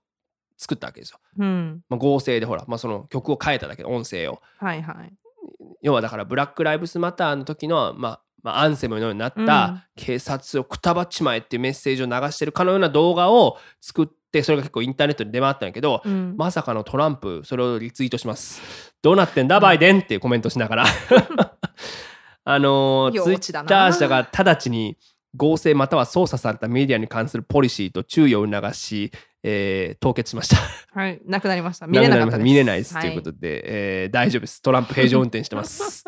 [0.56, 1.18] 作ったわけですよ。
[1.38, 1.82] うん。
[1.88, 4.40] まあ、合成でほら、まあ、その曲を変えただけの音声を。
[4.58, 5.12] はいはい。
[5.82, 9.46] 要はだからブラック・ライブスマターの時の、まあまあ、アンセムのようになっうん。
[9.46, 16.34] た警察をくたばっちまえっていうメッセージを流してるかのような動画を作ってそれが結構インターネットに出回ったんやけど、うん。
[16.36, 18.94] まさかのトランプそれをリツイートします。
[19.02, 20.84] どうなってんだバイデンっていうコメントしながら
[22.52, 24.96] あの幼ツイッター社が直ちに
[25.36, 30.56] 合成または操作されたメディアに関するポリシーと注意を促し、えー凍結しました。
[30.92, 34.60] はいなくなりました 見れなかったです見れないですというこはとで、えー大丈夫です。
[34.62, 36.04] トランプ平常運転してます。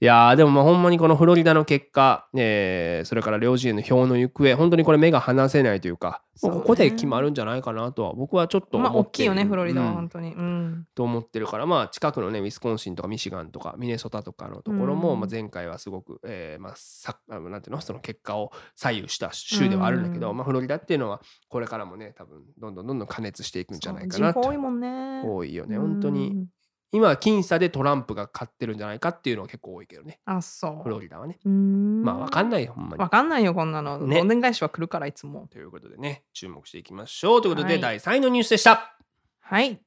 [0.00, 9.94] いやーでもまあほんまにこのフロリダの結果、えーそれから両陣営の票の行方本当にこれ目が離せないというかもうここで決まるんじゃないかなとは僕はちょっとまあ思って大きいよねフロリダはうん。
[9.94, 10.34] 本当に。
[10.34, 10.86] うん。
[10.94, 15.20] と思ってるからまあ近くのねウィスコンシンとかミシガンとかミネソタとかのところも、うん。
[15.20, 17.80] まあ、前回はすごく、えーまあ、さなんていうの？
[17.80, 20.36] その結果を左右した州ではあるんだけど、うん。
[20.36, 24.40] まあ、フロリダっていうのはこれからもね多分どんどんどんどん加熱していくんじゃないかなと。
[24.40, 25.22] 人口多いもんね。
[25.24, 26.28] 多いよね本当に。
[26.28, 26.46] うん
[26.90, 30.20] 今は僅差でトランプが勝ってるんじゃないかっていうのは結構多いけどね。
[30.24, 30.82] あそう。
[30.82, 31.38] フロリダはね。
[31.44, 32.02] うん。
[32.02, 33.02] まあわかんないよほんまに。
[33.02, 34.18] わかんないよこんなの、ね。
[34.18, 35.48] どんでん返しは来るからいつも。
[35.50, 37.82] ということでね注目していきましょうということで、はい。
[37.82, 38.96] 第3位のニュースでした。
[39.40, 39.80] はい。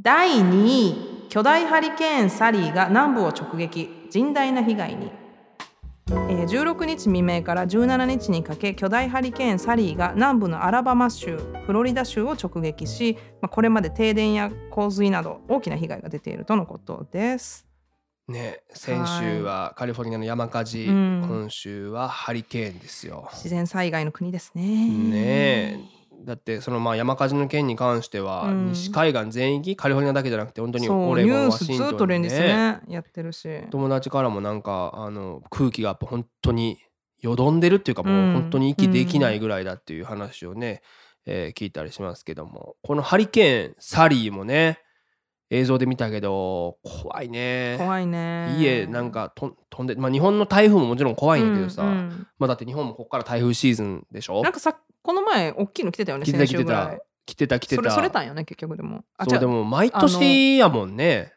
[0.00, 3.98] 第2位巨大ハリケーンサリーが南部を直撃。
[4.10, 5.10] 甚大な被害に、
[6.10, 17.66] えー16日未明から17日にかけ巨大ハリケーンサリーが南部のアラバマ州フロリダ州を直撃し、まあ、これまで停電や洪水など大きな被害が出ているとのことです。
[18.26, 24.62] ね先週はカリフォルニアの山火事、うん今週はハリケーンですよ自然災害の国ですね。
[24.64, 28.66] ねえだってそのまあ山火事の件に関しては、うん。
[28.68, 32.80] 西海岸全域カリフォルニアだけじゃなくて本当にオレゴンワシントンずっと連日ねね。
[32.88, 33.48] やってるし。
[33.70, 36.78] 友達からもなんかあの空気がやっぱ本当に
[37.20, 38.30] よどんでるっていうかもうん。
[38.30, 40.82] う本当に息できないぐらいだっていう話をね、
[41.26, 42.76] えー聞いたりしますけども。
[42.82, 44.80] このハリケーンサリーもね
[45.50, 47.76] 映像で見たけど怖いね。
[47.78, 48.56] 怖いね。
[48.58, 52.26] 家なんかと飛んで、まあ、日本の台風ももちろん怖いんだけどさ、うんうん。
[52.38, 54.42] まあ、だって日本もここから台風シーズンでしょ？
[54.42, 56.98] なんかさこの前大きいの来てたよね来てた来てた。
[57.24, 57.82] 来てた来てた。
[57.82, 59.04] それそれたんよね結局でも。
[59.16, 61.32] あそうでも毎年やもんね。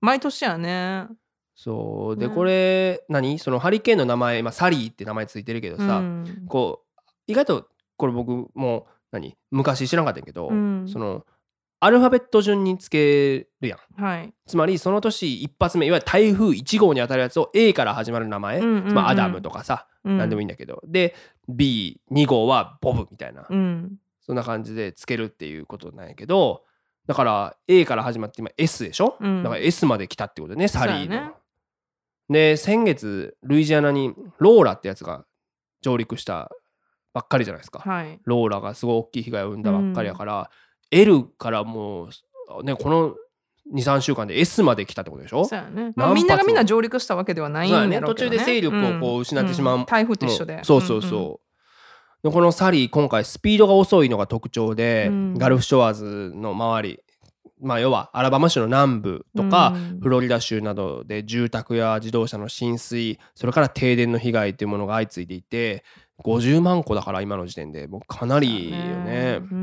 [0.00, 1.06] 毎年やね。
[1.54, 2.16] そう。
[2.16, 2.34] でね。
[2.34, 3.38] これ何？
[3.38, 6.46] そのハリケーンの名前、まあ、サリーって名前ついてるけどさ、うん。
[6.48, 9.36] こう意外とこれ僕も何？
[9.50, 10.88] 昔知らなかったけど、うん。
[10.88, 11.24] その
[11.84, 14.00] アルファベット順につけるやん。
[14.00, 14.32] はい。
[14.46, 18.94] つまりその年一発目いわゆる台風1号に当たるやつを A から始まる名前、うんうんうん。
[18.94, 20.80] まあ、アダムとかさ、何でもいいんだけど。
[20.86, 21.16] で
[21.50, 23.96] B2 号はボブみたいな、うん。
[24.20, 26.62] そんな感じでつけるっていうことなんやけど
[27.08, 29.42] だから A から始まって今 S でしょ、うん。
[29.42, 31.16] だから S まで来たってことねサリーの。
[31.16, 31.32] ね。
[32.28, 35.24] で先月ルイジアナにローラってやつが
[35.80, 36.48] 上陸した
[37.12, 37.80] ばっかりじゃないですか。
[37.80, 38.20] はい。
[38.24, 40.48] ローラがすごい大きい被害を生んだばっかりやから、
[40.92, 42.04] L からも
[42.60, 43.16] うねこの
[43.72, 45.44] 23週間で S まで来たってことでしょ？
[45.44, 49.78] そうやね、まあ、みんながみんな上陸したわけではないんそうやねやろうけど、ね、途中で勢力をこう失ってしまう。
[49.78, 49.84] ん。
[49.86, 50.56] 台風と一緒で。
[50.56, 51.40] もうそうそうそ
[52.22, 55.34] う、でこのサリー今回スピードが遅いのが特徴で、うん。
[55.38, 57.00] ガルフショアーズの周り
[57.60, 60.00] まあ要はアラバマ州の南部とか、うん。
[60.00, 65.84] フロリダ州などで住宅や自動車の浸水それから停電の被害というものが相次いでいて
[66.24, 69.38] 50万個だから今の時点でもうかなりよね。
[69.40, 69.61] うん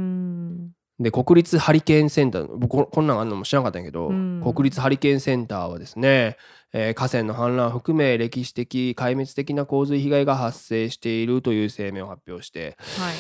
[0.99, 4.41] で国立ハリケーンセンター僕ここんなんあんのも知らなかったんやけど、うん。
[4.43, 6.35] 国立ハリケーンセンターはですね、
[6.73, 13.12] えー河川の氾濫を含め歴史的壊滅的な洪水被害が発生しているという声明を発表しては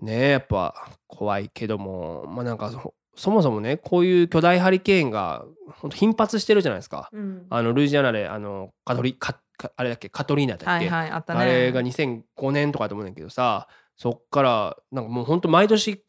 [0.00, 0.04] い。
[0.04, 0.74] ねやっぱ
[1.06, 5.44] 怖いけどもまあなんかそそもそもねこういう巨大ハリケーンが
[5.94, 7.10] 頻発してるじゃないですか。
[7.12, 7.46] うん。
[7.50, 11.24] あのルイジアナであのカトリカカあれだっけカトリーナだっはけ、いはいあね。
[11.28, 16.02] あれが2005年とかだと思うんだけどさそっからなんかもうほんと毎年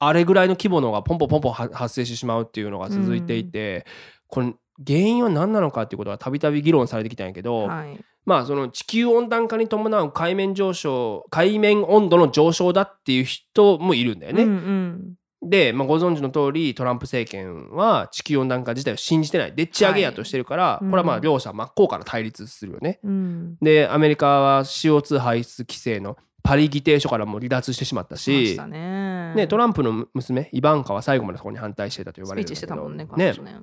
[0.00, 3.86] ああれぐらいの規模のがポンポンポンポンは発生してしまうっていうのが続いていて、
[4.26, 4.54] これ
[4.86, 8.00] 原因は何なのかっていうことはたびたび議論されてきたんやけど、はい。
[8.24, 14.42] まあその地球温暖化に伴う海面上昇海面温度の上昇だっていう人もいるんだよね。
[14.44, 15.14] うんうん。
[15.42, 19.54] で、まあ、ご存知の通りトランプ政権は地球温暖化自体を信じてない。
[19.54, 20.90] でっち上げやとしてるから、はい。
[20.90, 23.00] これはまあうん両者真っ向から対立するよね。
[23.02, 23.56] うん。
[23.60, 29.34] でアメリカは CO2 排出規制のパリ議定書からも離脱してしまったしね。
[29.34, 33.58] ね、トランプの娘イバンカは最後までそこに反対してたと言われるんだけどね。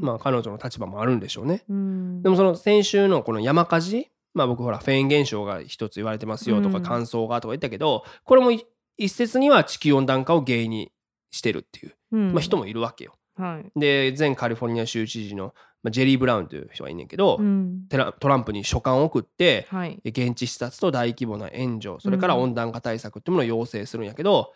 [0.00, 1.64] まあ彼女の立場もあるんでしょうね。
[1.68, 2.22] うん。
[2.22, 6.82] でもその先週のこの山火事まあ僕ほらフェーン現象が一つ言われてますよとかうん。
[6.82, 8.64] 乾燥がとか言ったけどこれもい
[8.98, 10.92] 一説には地球温暖化を原因に
[11.30, 12.32] してるっていう、うん。
[12.32, 13.14] まあ、人もいるわけよ。
[13.36, 13.78] はい。
[13.78, 17.86] で前カリフォルニア州知事の、まあ、ジェリー・ブラウンという人がいんねんけど、うん。
[17.88, 20.00] テラトランプに書簡を送ってはい。
[20.04, 22.42] 現地視察と大規模な援助それからうん。
[22.42, 24.52] 温暖化対策っていうものを要請するんやけど、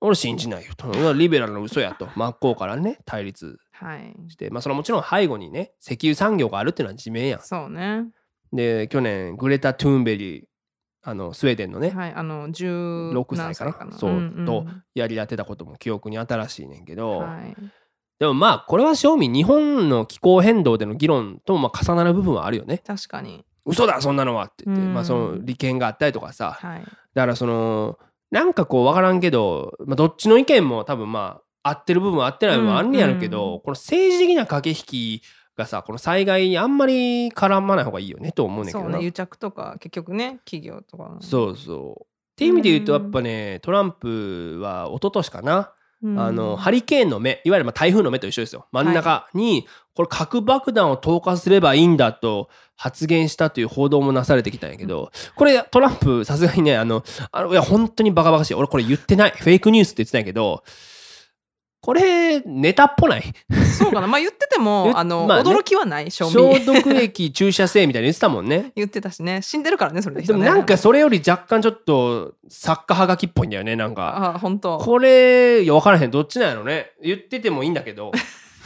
[0.00, 2.08] 俺信じないよとリベラルの嘘やと。
[2.14, 4.14] 真っ向からね対立はい。
[4.28, 4.50] して。
[4.50, 7.40] まあそれはもちろん背後にね石油産業があるっていうのは自明やん。
[7.40, 8.04] そうね。
[8.52, 10.44] で去年グレタ・トゥーンベリー
[11.02, 13.96] あのスウェーデンのね、はいあの16 6歳かな。
[13.96, 14.44] そう。
[14.44, 17.56] とやりやってたことも記憶に新しいねんけど、はい
[18.18, 22.78] でもまあこれは正味日本の気候変動での議論ともまあ重なる部分はあるよね。
[22.78, 23.44] 確かに。
[23.64, 24.64] 嘘だそんなのはって。
[24.64, 24.94] 言って、うん。
[24.94, 26.58] まあその利権があったりとかさ。
[26.60, 26.80] はい。
[27.14, 27.98] だからその
[28.30, 35.22] なんかこう分からんけど、まあ、どっちの意見も多分まあ合ってる部分は合ってない部分はあんねやるけど、うんこの政治的な駆け引き
[35.56, 38.90] がさこの災害にあんまり絡まない方がいいよねと思うんだけどな。
[38.90, 42.04] そうね癒着とか結局ね企業とかそうそう。
[42.04, 45.66] っていう意味で言うとやうんっぱねトランプは一昨年かな、うん
[46.04, 48.66] あのハリケーンの目いわゆるまあ台風の目と一緒ですよ。
[48.70, 58.54] 真ん中にこれ核爆弾を投下すればいいんだと発言したという報道もなされてきたんやけどこれトランプさすがにねあのあのいや本当にバカバカしい。
[58.54, 59.30] 俺これ言ってない。
[59.30, 60.62] フェイクニュースって言ってたんやけど
[61.80, 63.22] これネタっぽない。
[63.78, 64.06] そうかな。
[64.06, 65.50] まあ言ってても あの、まあね。
[65.50, 66.30] 驚きはない消
[66.64, 68.72] 毒液注射性みたいに言ってたもんね。
[68.76, 69.40] 言ってたしね。
[69.42, 70.22] 死んでるからねそれで。
[70.22, 74.34] でもなんかそれより若干ちょっと作家はがきっぽいんだよねなんか。
[74.34, 74.78] あ本当。
[74.78, 76.10] これいや分からへん。
[76.10, 76.92] どっちなんやろね。
[77.02, 78.12] 言っててもいいんだけど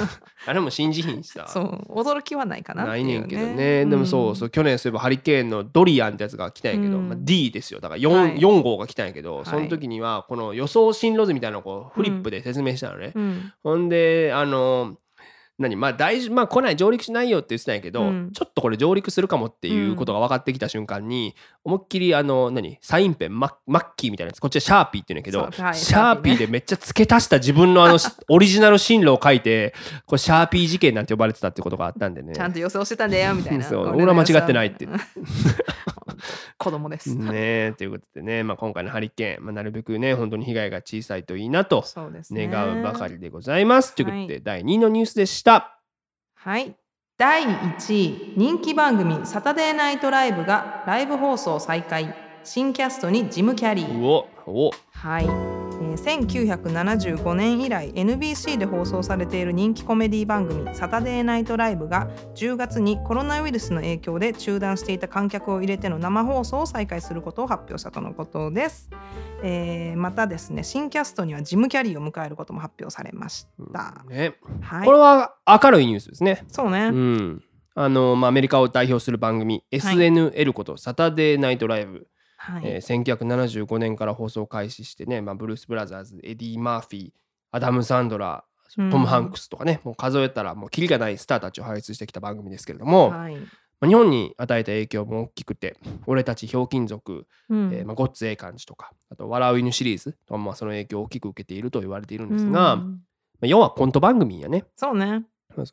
[0.46, 3.54] あれも信じひんしさそう驚きはないかなってないねんけどね。
[3.54, 7.08] ね、でもそうそう去年そういえばハリケーンのドリアンってやつが来たんやけど、うん。
[7.08, 7.80] まあ、D ですよ。
[7.80, 8.38] だから 4,、はい。
[8.38, 9.46] 4号が来たんやけど、い。
[9.46, 13.52] その時にはこの予想進路図みたいなのをこうフリップで説明したのね、うん。
[13.62, 14.96] ほんであの
[15.60, 18.30] 何まあ大丈夫まあ来ない上陸しないよって言ってたんやけど、うん。
[18.32, 24.40] ちょっとこれ上陸するかもっていうことが分かってきた瞬間に、思いっきりあの何サインペンマッマッキーみたいなやつ。
[24.40, 29.74] こっちはシャーピーって言うんやけど、はいシャーピーでめっちゃ付け足した自分のあの オリジナル進路を書いて
[30.06, 32.34] これシャーピー事件なんて呼ばれてたってことがあったんでね。
[32.34, 33.64] ちゃんと予想してたんだよみたいな。
[33.68, 34.88] そうの俺は間違ってないって。
[36.58, 41.84] 子供です、ねえということでね、まあ、今回のハリケーン、まあ、なるべくね本当に被害が小さいといいなと
[42.30, 43.94] 願うばかりでございます。
[43.94, 44.42] ということで、はい。
[44.42, 45.49] 第2位のニュースでした。
[46.34, 46.76] はい。
[47.18, 52.14] 第1位人気番組「サタデーナイトライブ」がライブ放送再開。
[52.44, 54.00] 新キャストにジム・キャリー。
[54.00, 54.04] う
[54.46, 54.70] おお。
[54.92, 55.59] はい、えー
[56.00, 68.90] 1975年以来 NBC で放送されている人気コメディ番組「サタデーナイトライブ」が10月にコロナウイルスの影響で中断していた観客を入れての生放送を再開することを発表したとのことです、
[69.42, 74.86] えーまたですね新キャストにはジム・キャリーを迎えることも発表されました、ね、はい。
[74.86, 76.44] これは明るいニュースですね。
[76.48, 77.44] そうね、うん。
[77.74, 82.08] あのまあ、アメリカを代表する番組 SNL ことサタデーナイトライブ、
[82.42, 82.62] はい。
[82.64, 87.10] えー1975年から放送開始してね、まあ、ブルース・ブラザーズエディ・マーフィー
[87.52, 88.44] アダム・サンドラ
[88.76, 93.36] トム・ハンクスとかね、もう数えたらもうキリがないスターたちを輩出してきた番組ですけれども、はい。
[93.36, 95.76] まあ、日本に与えた影響も大きくて
[96.06, 97.72] 「俺たちひょうきん族」うん。
[97.74, 103.02] えーまあ、ごっつええ感じとかあと「笑う犬」シリーズとまあその影響を大きく受けていると言われているんですが、まうん。
[103.42, 104.64] あ、要はコント番組やね。
[104.76, 105.24] そうね。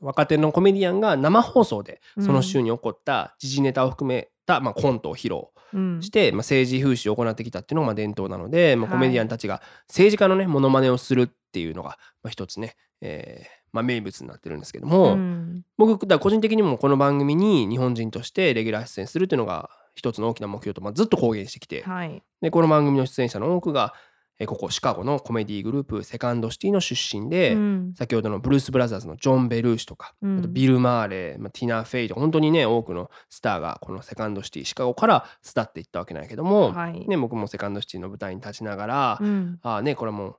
[0.02, 2.24] 若手のコメディアンが生放送でうん。
[2.24, 6.02] その週に起こった時事ネタを含めた、まあ、コントを披露うん。
[6.02, 8.98] して、まあ、政治風刺を行ってきたっていうのがまあ伝統なので、まあ、はい。
[8.98, 15.64] コメディアンたちが政治家のねモノマネをするっていうのが、まあ、一つね、えーまあ、名物になってるんですけども、うん。
[15.78, 22.24] 僕だ個人的にもこの番組に日本人としてレギュラー出演するっていうのが一つの大きな目標と、まあ、ずっと公言してきて、はい。
[22.42, 24.08] でこの番組の出演者の多くが、えー
[24.46, 27.94] ここシカゴのコメディグループセカンドシティの出身で、うん。
[27.96, 30.40] 先ほどのブルース・ブラザーズのジョン・ベルーシとか、うん。
[30.40, 37.08] あとビル・マーレー、まあ、ティナ・フェイとか本当にね多くのスターがこのセカンドシティシカゴから巣立っていったわけなんやけども、はい。
[37.08, 39.60] ね、僕もセカンドシティの舞台に立ちながら、うん。
[39.64, 40.36] ああねこれはもう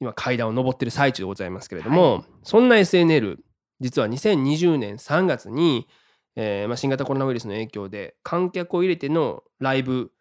[0.00, 3.36] 今階段を上ってる最中でございますけれども、そんな SNL
[3.80, 5.86] 実は2020年3月に、
[6.36, 10.12] えーまあ、新型コロナウイルスの影響で観客を入れてのライブ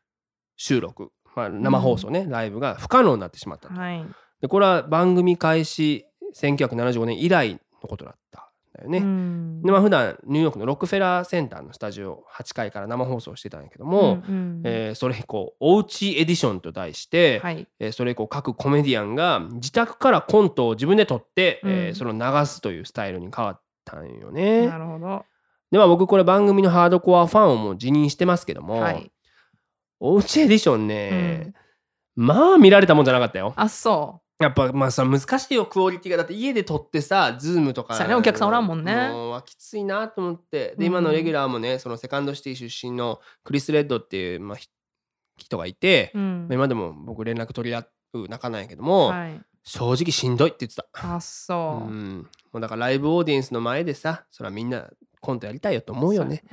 [0.58, 3.74] 収録、まあ、生放送ね、ライブが不可能になってしまったと。
[3.74, 4.06] はい。
[4.42, 8.44] でこれは番組開始1975年以来のことだったん
[8.78, 9.00] だよね。
[9.00, 9.62] うん。
[9.64, 14.62] でまあ普段ニューヨークのロックフェラーセンターのスタジオ8階から生放送してたんやけども、うんうん。
[14.64, 17.68] えーそれ以降「おうちエディション」と題して、はい。
[17.80, 24.68] えーそれ以降各コメディアンが自宅からコントを自分で撮って、えーうんそれを流すというスタイルに変わったんよね。
[24.68, 24.78] な。
[24.78, 25.26] るほど。
[25.72, 29.12] でまあ僕これ番組のハードコアファンをもう自認してますけども、はい
[30.00, 31.54] おうちエディションね、
[32.16, 33.54] まあ見られたもんじゃなかったよ。
[33.56, 36.18] あそやっぱまあさ難しいよクオリティが。
[36.18, 39.10] だって家で撮ってさズームとかそうやねお客さんおらんもんね。
[39.10, 40.72] もうきついなと思って。
[40.72, 40.80] うん。
[40.80, 44.70] で今のレギュラーもねそのセカンドシティ出身のクリス・レッドっていう、まあ、ひ
[45.38, 46.48] 人がいて、う、うん。
[46.48, 51.16] まあ今でも僕連絡取り合う仲なんやけども、はい、正直しんどいって言ってた。
[51.16, 51.88] あそう。
[51.90, 56.44] う、ん、もうだからライブオーディエンスの前でさそれはみんなコントやりたいよと思うよね。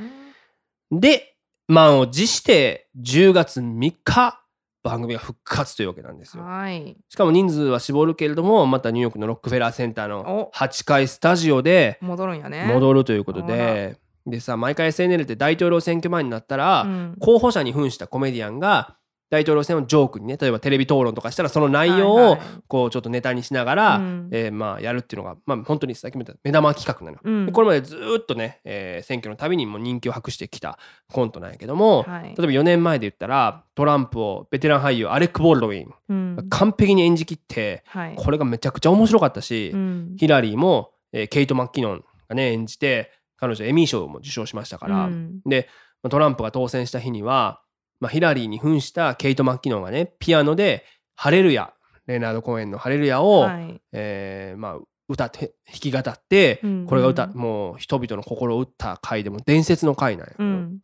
[0.90, 1.00] ね。
[1.00, 1.35] で
[1.68, 4.40] 満を持して10月3日
[4.82, 6.44] 番組が復活というわけなんですよ。
[6.44, 6.96] はい。
[7.08, 12.70] しかも人数は絞るけれどもまたニューヨークのロックフェラーセンターの8階スタジオで戻るんやね。
[12.72, 17.16] 戻るということで、でさ毎回 SNL って大統領選挙前になったら、うん。
[17.20, 18.96] 候補者に扮したコメディアンが
[19.28, 24.28] 大統領選をジョークにね例えばテレビ討論とかしたらその内容をこうちょっとネタにしながら、うん。
[24.30, 27.18] えーまあやるっていうのが、まあ、本当にさっきも言った目玉企画なの。
[27.22, 27.46] うん。
[27.46, 30.78] でこれまでずーっとね、えー選挙のたびにも人気を博してきた
[31.12, 32.24] コントなんやけども、はい。
[32.24, 36.36] 例えば4年前で言ったらトランプをベテラン俳優アレック・ボールドウィンうん。
[36.36, 38.14] が完璧に演じきってはい。
[38.16, 40.14] これがめちゃくちゃ面白かったし、うん。
[40.18, 45.40] ヒラリーも、えーケイト・マッキノンがね演じて彼女エミー賞も受賞しましたから、うん。
[45.44, 45.68] で
[46.02, 47.60] まあトランプが当選した日には、
[48.00, 50.84] まあ、ヒラリーに扮したケイト・マッキノンがねピアノで
[51.16, 51.72] 「ハレルヤ」
[52.06, 53.80] レナード公演の「ハレルヤを」はい。
[53.92, 54.78] えーまあ、
[55.08, 56.86] 歌って弾き語って、うんうん。
[56.86, 60.34] これが歌もう人々の心を打った回でも伝説の回なんよ。
[60.38, 60.78] うん。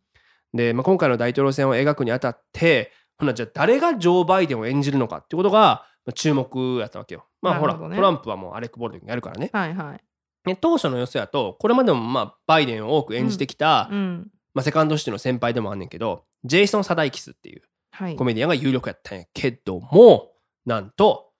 [0.53, 7.25] で、まあ、今回の大統領選を描くにあたってほなじゃあ誰がジョー・バイデンを演じるのかってことがまあ注目やったわけよ。
[7.41, 7.95] まあほらね。
[7.95, 9.49] トランプはもうアレック・ボールドンやるからね。
[9.53, 10.03] はいはい。
[10.45, 14.27] ね当初の予想やとこれまでもまあバイデンを多く演じてきた、うん。
[14.53, 18.15] まあ、セカンドシティの先輩でもあんねんけどジェイソン・サダイキスっていうはい。
[18.15, 20.31] コメディアンが有力やったんやけども
[20.65, 21.31] なんと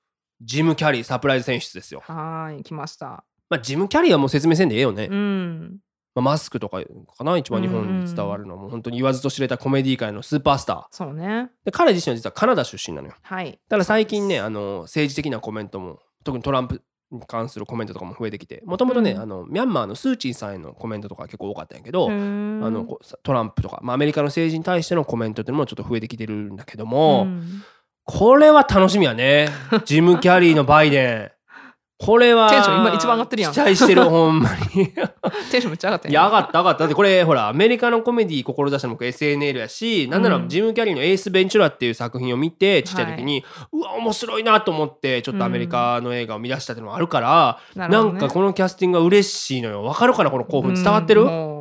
[0.41, 2.01] ジム・キャリーサプライズ選出ですよ。
[2.05, 3.23] はーい来ました。
[3.49, 5.07] まあ、ジム・キャリーはもう説明せんでええよね。
[5.09, 5.77] うん。
[6.15, 6.81] まあ、マスクとか
[7.17, 8.67] かな一番日本に伝わるのはも。
[8.67, 10.83] う本当に言わずと知れたコメディ界のスーパースター。
[10.91, 11.49] そうね。
[11.65, 13.15] で彼自身は実はカナダ出身なのよ。
[13.21, 13.51] はい。
[13.51, 16.83] だから最近ねあの政治的なコメントも特にトランプ
[17.13, 19.21] に関するコメントとかも増えてきてもともとね、うん。
[19.21, 27.27] あのミャンマーのスー・チーさんへのコメントとか結構多かったんやけど、ああのこトランプとか、まあ、アメリカの政治に対してのコメントっていうのもちょっと増えてきてるんだけども、
[28.03, 29.49] これは楽しみやね。
[29.85, 31.31] ジム・キャリーのバイデン
[32.05, 33.53] これはテンション今一番上がってるやん。
[33.53, 34.87] 期待してるほんまに。
[35.51, 36.79] テンションめっちゃ上がったいや上がった上がった。
[36.79, 40.49] だってこれほらアメリカのコメディ志したのも SNL やしなんならうん。
[40.49, 48.19] ジム・キャリーの「エース・ベンチュラ」っていう作品を見てちっちゃい時に、うわ面白いなと思ってちょっとアメリカの映画を見出したっていうのもあるから、なるほどね。
[48.19, 49.83] なんかこのキャスティングが嬉しいのよ。
[49.83, 50.73] わかるかなこの興奮。
[50.75, 51.53] 伝わってる、うん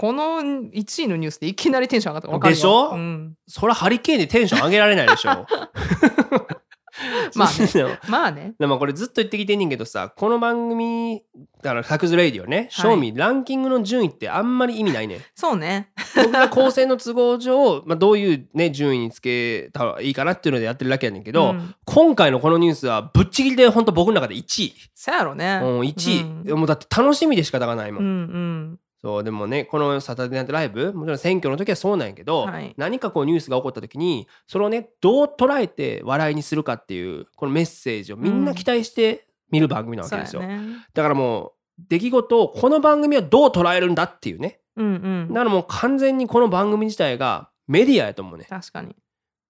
[0.00, 2.32] この1位のニュースでいきなりテンション上がった。
[2.32, 2.56] わかるよ。
[2.56, 2.90] でしょ？
[2.90, 5.44] うんそりゃハリケーンでテンション上げられないでしょ？
[7.34, 7.98] まあね。
[8.08, 8.54] まあね。
[8.58, 11.22] でもこれずっと言ってきてんねんけどさこの番組
[11.62, 15.16] だから「サクズ・レイディオね」賞味ランキングの順位ってあんまり意味ないね。
[15.16, 15.90] んそうね。
[16.16, 21.74] 僕が構成の都合上、まあ、どういう、ね、順位につけたらいいかなっていうのでやってるだけやねんけど、うん。
[21.84, 25.60] 今回のこのニュースはぶっちぎりで本当僕の中で1位、そやろね。
[25.62, 26.58] うん、1位、うん。
[26.58, 32.74] もうだって楽しみで仕方がないもん、うんうんそうでもねこのサタデーナイトライブもちろん選挙の時はそうなんやけど、はい。
[32.76, 40.60] 何かこうニュースが起こった時にそれをねどう捉えて笑いにするかっていうこのメッセージをみんな期待して見る番組なわけですよ、やね
[40.92, 41.52] だからもう
[41.88, 44.60] 出来事をこの番組はどう捉えるんだっていうね。
[44.76, 44.90] うんう
[45.26, 45.28] ん。
[45.28, 48.46] だからもう完全にこの番組自体がメディアやと思うね。
[48.48, 48.96] 確かに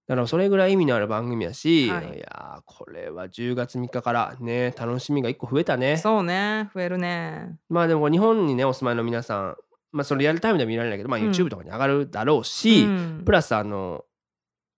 [0.09, 2.16] だからそれぐらい意味のある番組やし、はい。
[2.16, 5.98] い、やーこれは10月3日からね楽しみが1個増えたね。
[5.98, 7.59] そうね増えるね。
[7.68, 9.56] まあでも日本にねお住まいの皆さん
[9.92, 11.30] まあそれリアルタイムでは見られないけど、まあ、うん。
[11.30, 13.22] YouTube とかに上がるだろうし、うん。
[13.26, 14.06] プラスあの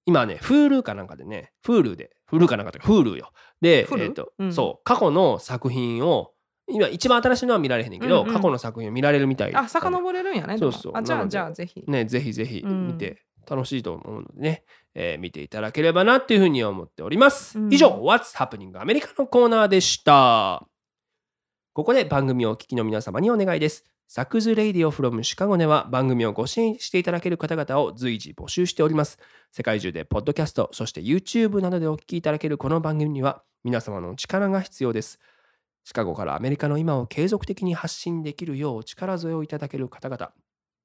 [0.04, 3.30] 今ね Hulu かなんかでね Hulu で Hulu かなんかとか Hulu よ。
[3.60, 4.02] で、Hulu？
[4.02, 4.52] えーとうん。
[4.52, 6.32] そう過去の作品を
[6.68, 10.92] 今一番新しいのは見られへんねんけど、うんうん過去の作品を見られるみたいあ遡れるんやねそうそう。
[10.96, 11.84] あじゃあじゃあぜひ。
[11.86, 12.88] ね、ぜひぜひうん。
[12.88, 14.64] 見て楽しいと思うのでね、
[14.94, 17.58] えー見ていただければなっていうふうに思っております。
[17.58, 20.66] うん以上、What's Happening アメリカのコーナーでした。
[21.72, 23.84] ここで番組をお聞きの皆様にお願いです。
[24.08, 29.18] SAKU's Radio from Chicago では番組をご支援していただける方々を随時募集しております。
[29.52, 35.20] 世界中でポッドキャスト、そして YouTube などでお聞きいただけるこの番組には皆様の力が必要です。
[35.84, 40.32] シカゴからアメリカの今を継続的に発信できるよう力添えをいただける方々、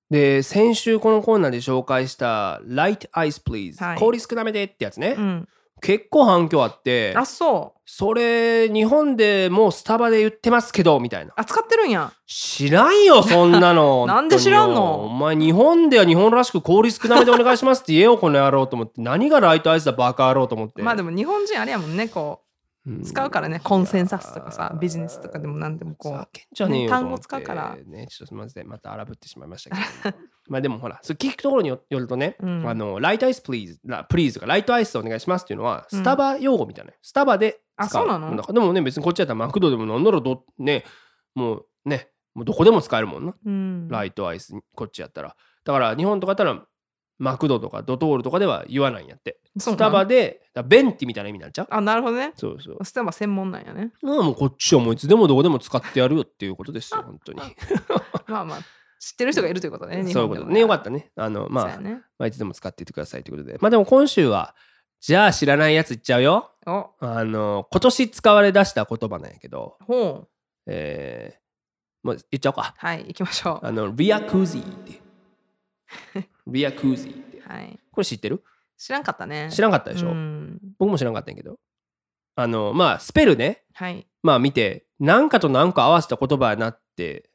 [0.09, 3.99] で、先週このコーナーで紹介した Light Ice Please、はい。
[3.99, 5.49] 氷少なめでってやつね、うん
[5.81, 7.79] 結構反響あって、あそう。
[7.85, 11.33] それ日本でもうスタバで言ってますけどみたいな。
[11.35, 12.13] あ使ってるんや。
[12.27, 14.05] 知らんよそんなの。
[14.07, 15.05] なんで知らんの？
[15.05, 19.01] お前日本では日本らしく氷少なめでお願いしますって言えよこの野郎と思って。
[19.01, 20.81] 何が light ice だバカ野郎と思って。
[20.83, 22.50] まあでも日本人あれやもんねこう
[23.03, 27.77] 使うからねコンセンサスとかさビジネスとかでも何でもこうね単語使うから。
[27.85, 30.17] ねちょっとすみませんまた荒ぶってしまいましたけど。
[30.49, 32.67] まあでもほらそれ聞くところによよるとね、うん。
[32.67, 35.99] あの light ice please ラ please が light ice お願いしますっていうのはうん。
[35.99, 37.85] スタバ用語みたいな、スタバで使う。
[37.85, 38.35] あそうなの？
[38.35, 40.83] でもね別にこっちやったらマクドでもなんならどね
[41.35, 43.87] もうねもうどこでも使えるもんな、うん。
[43.89, 45.35] ライトアイスこっちやったら。
[45.63, 46.65] だから日本とかやったら
[47.19, 51.67] マクドとかドトールとかでは言わないんやってスタバでだベンティみたいな意味になっちゃう？
[51.69, 52.33] あなるほどね。
[52.35, 52.85] そうそう。
[52.85, 53.91] スタバ専門なんやね。
[54.01, 57.39] まあもうこっちはもういつでもどこでも使ってやるよっていうことですよ 本当に。
[58.27, 58.59] まあまあ。
[58.99, 60.59] 知ってる人がいるということね日そういうことね。
[60.59, 61.11] よかったね。
[61.15, 62.01] あのまあね。
[62.19, 63.57] まあ、いつでも使っていってくださいということで。
[63.59, 64.55] まあでも今週は、
[64.99, 66.51] じゃあ知らないやついっちゃうよ。
[66.67, 66.91] お。
[66.99, 70.27] あの、今年使われ出した言葉なんやけど、ほう。
[70.67, 72.75] えー、もう言っちゃおうか。
[72.77, 73.65] はい行きましょう。
[73.65, 76.29] あの、 reacji って。
[76.45, 77.41] reacji って。
[77.41, 77.79] はい。
[77.91, 78.43] これ知ってる？
[78.81, 81.59] 知らんかったね知らんかったでしょ、うん僕も知らんかったんやけど。
[82.35, 87.29] あの、まあ、スペルね、はいまあ見て、何かと何か合わせた言葉やなって、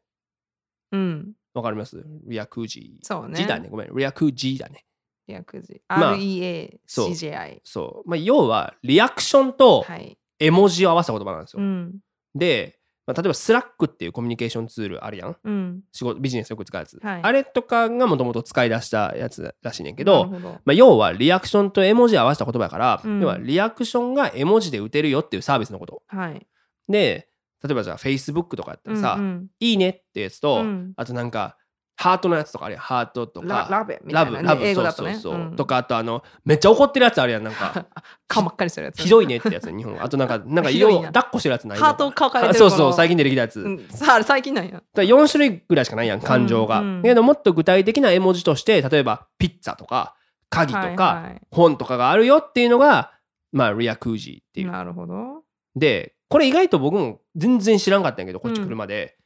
[0.92, 2.04] うんわかります？
[2.26, 3.06] reacji。
[3.06, 3.68] そうねジだね。
[3.70, 3.94] ごめん。
[3.96, 4.84] reacji だね。
[5.28, 8.08] reacji まあ REACJI そう。
[8.08, 11.62] まあ、要は、リアクションとはい絵文字を合わせた言葉なんですよ。
[11.62, 11.98] うん
[12.34, 12.75] で、
[13.06, 15.36] まあ、例えば Slack っていうコミュニケーションツールあるやん。
[15.42, 15.80] うん。
[15.92, 17.20] 仕事ビジネスよく使うやつ、はい。
[17.22, 20.26] あれとかがもともと使い出したやつらしいねんけど
[20.64, 23.20] まあ、要はリアクションと絵文字を合わせた言葉やから、うん。
[23.20, 26.02] 要はリアクションが絵文字で打てるよっていうサービスのこと。
[26.08, 26.46] はい。
[26.88, 27.28] で
[27.64, 29.46] 例えばじゃあ Facebook とかやったらさ「うんうん。
[29.60, 30.92] いいね」ってやつと、うん。
[30.96, 31.56] あとなんか
[31.98, 32.82] ハートのやつとかあるやん。
[32.82, 33.66] ハートとか。
[33.70, 34.42] ララベみたラいなね。
[34.42, 35.14] ブラブそう英語だとね。
[35.14, 35.44] そうそう、う。
[35.46, 35.56] ん。
[35.56, 37.86] とかあとあのめっちゃ怒ってるやつあるやんなんか。
[38.28, 39.02] 顔真っ赤にしてるやつ。
[39.02, 43.88] ひどいねってやつ日本あとなんか なんかひどいなよう抱っこしてるやつないハートを抱えてる そうそう最近出てきたやつ、うん。
[43.88, 44.72] さああれ最近なんや。
[44.72, 46.80] だから4種類ぐらいしかないやん感情が。
[46.80, 47.02] うんうん。
[47.02, 50.14] けどもっと具体的な絵文字として例えばピッツァとか
[50.50, 51.40] 鍵とか、はいはい。
[51.50, 53.12] 本とかがあるよっていうのが
[53.52, 54.70] まあリアクージーっていう。
[54.70, 55.42] なるほど。
[55.74, 59.16] でこれ意外と僕も全然知らんかったんやけどこっち来るまで、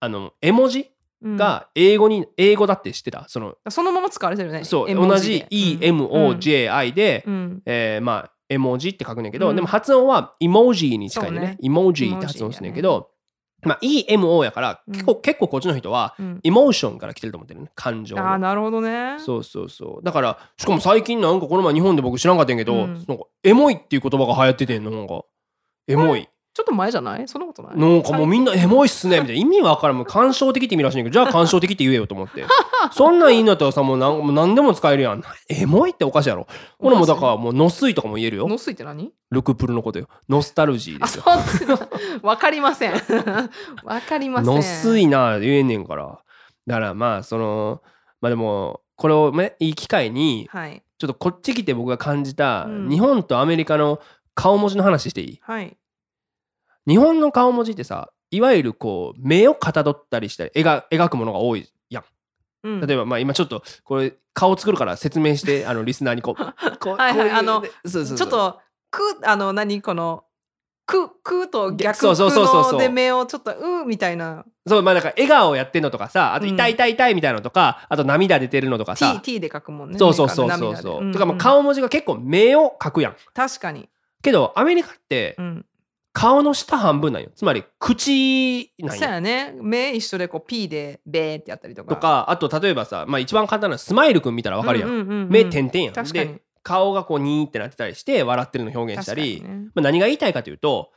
[0.00, 0.86] あの絵文字うん
[1.22, 3.26] が英語に、英語だって知ってた？
[3.28, 4.64] そのそのまま使われてるね。
[4.64, 7.62] そう同じ EMOJI で、うん。
[7.66, 9.56] えーまあ絵文字って書くねんけど、うん。
[9.56, 11.40] でも発音はイモジーに近いね。
[11.40, 11.56] ね。
[11.60, 13.10] イモジーって発音するんやけど、
[13.62, 16.40] まあ EMO やから結構,、結構こっちの人はうん。
[16.42, 19.18] エモーションから来てると思ってるね感情のああなるほどね。
[19.20, 20.04] そうそうそう。
[20.04, 22.94] だからしかも最近なんかこの前日本で僕知らんかったんやけど、うん。
[22.94, 25.22] なんかエモいっていう言葉が流行っててんのなんか。
[25.86, 27.28] エモいちょっと前じゃない？
[27.28, 27.76] そんなことない？
[27.78, 29.20] なんかもうみんなエモいっすね。
[29.20, 29.40] みたいな。
[29.40, 29.96] 意味わからん。
[29.96, 32.44] もう感傷的って意味らしいんやけどじゃあ感傷的って言えよと思って。
[32.92, 35.22] そんなんいいんだったらさもうなんもう何でも使えるやん。
[35.48, 36.48] エモいっておかしいやろ。
[36.78, 38.48] これもうだからもうノスイとかも言えるよ。
[38.48, 39.12] のすいって何？
[39.30, 40.08] ルクプルのことよ。
[40.28, 41.24] ノスタルジーであすよ
[42.22, 42.92] わかりません。
[43.84, 44.54] わかりません。
[44.56, 46.18] のすいな言えんねんから。
[46.66, 47.80] だからまあその
[48.20, 50.82] まあでもこれをねいい機会にはい。
[50.98, 52.88] ちょっとこっち来て僕が感じたうん。
[52.90, 54.00] 日本とアメリカの
[54.34, 55.38] 顔文字の話していい？
[55.42, 55.76] はい
[56.86, 62.04] 日本の顔文字ってさいわゆるこう目をかたどったりしたり描描くものが多いやん。
[62.64, 62.80] うん。
[62.86, 68.18] 例えばまあ今ちょっとこれ顔作るから説明して あのリスナーにこうこうはいはいあのそうそうそう。
[68.18, 68.60] ちょっと
[68.90, 70.24] くあの何この
[70.86, 72.64] くくと逆そうそうそうそう。
[72.64, 74.44] そうので目をちょっとうみたいな。
[74.66, 76.54] そうまあだから笑顔やってんのとかさあとうん。
[76.54, 79.20] 痛い痛い痛いみたいなのとか、あと涙出てるのとか T, さ。
[79.22, 79.98] T で書くもんね。
[79.98, 80.76] そうそうそう目そう。
[80.76, 83.16] そう、とかまあ顔文字が結構目を描くやん。
[83.34, 83.88] 確かに。
[84.22, 85.66] けどアメリカってうん
[86.20, 87.30] 顔の下半分なんよ。
[87.34, 89.02] つまり口なんよ。
[89.02, 89.54] そうやね。
[89.60, 91.94] 目一緒でこう P でベーってやったりとか。
[91.94, 95.28] とかあと例えばさまあ一番簡単なスマイルくん見たらわかるやん,、うんうんうんうん。
[95.30, 95.94] 目点々やん。
[95.94, 96.34] 確かに。
[96.34, 99.70] で顔がこうニーってなってたりして笑ってるの表現したり、確かにね。
[99.74, 100.92] まあ、何が言いたいかというと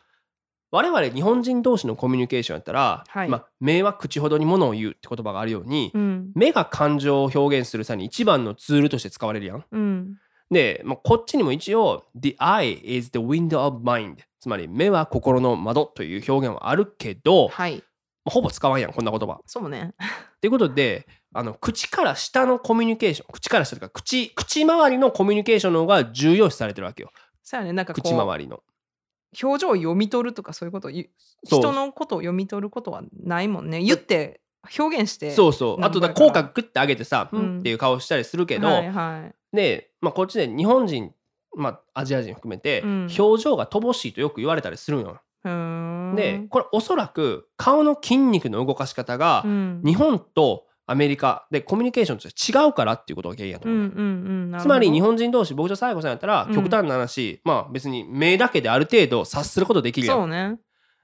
[0.71, 3.29] 我々日本人同士のコミュニケーションやったら、はい。
[3.29, 6.31] まあ、目は口ほどにものを言うって言葉があるように、うん。
[6.33, 9.65] 目が感情を表現する際に一番のツールとして使われるやん。
[9.71, 10.17] うん
[10.53, 17.83] で、まあ、こっちにも一応「The eye is the window of mind」つまり目は心の窓という表現はあるけど、まはい。
[18.25, 19.39] あほぼ使わんやんこんな言葉。
[19.45, 19.93] そうね。
[20.41, 27.11] ということであの口から下のコミュニケーション口から下というか口口周りのコミュニケーションの方が重要視されてるわけよ。
[27.41, 27.73] そうやね。
[27.73, 28.61] なんかこ口う周りの。
[29.41, 33.81] 表情を読み取るとかそういうこと人のことを読み取ることはないもんね。
[33.81, 34.41] 言って
[34.77, 35.83] 表現してそうそう。
[35.83, 41.11] あとだ口角グッて上げてさ、ううんん、っていう顔したりするけど、はいはいで、まあ、こっちで日本人、
[41.55, 43.07] まあ、アジア人含めて、うん。
[43.17, 45.21] 表情が乏しいとよく言われたりするのよ。
[46.15, 49.81] でこれおそらく顔の筋肉の動かし方がうん。
[49.85, 53.79] 日本とアメリカでコミュニケーションとして違うからっていうことが原因やと思う。
[53.79, 54.59] うんうんうん。
[54.59, 56.55] つまり日本人同士僕と西郷さんやったらうん。
[56.55, 60.17] 極端な話、まあ別に目だけである程度察することできるやん。
[60.17, 60.59] そうね。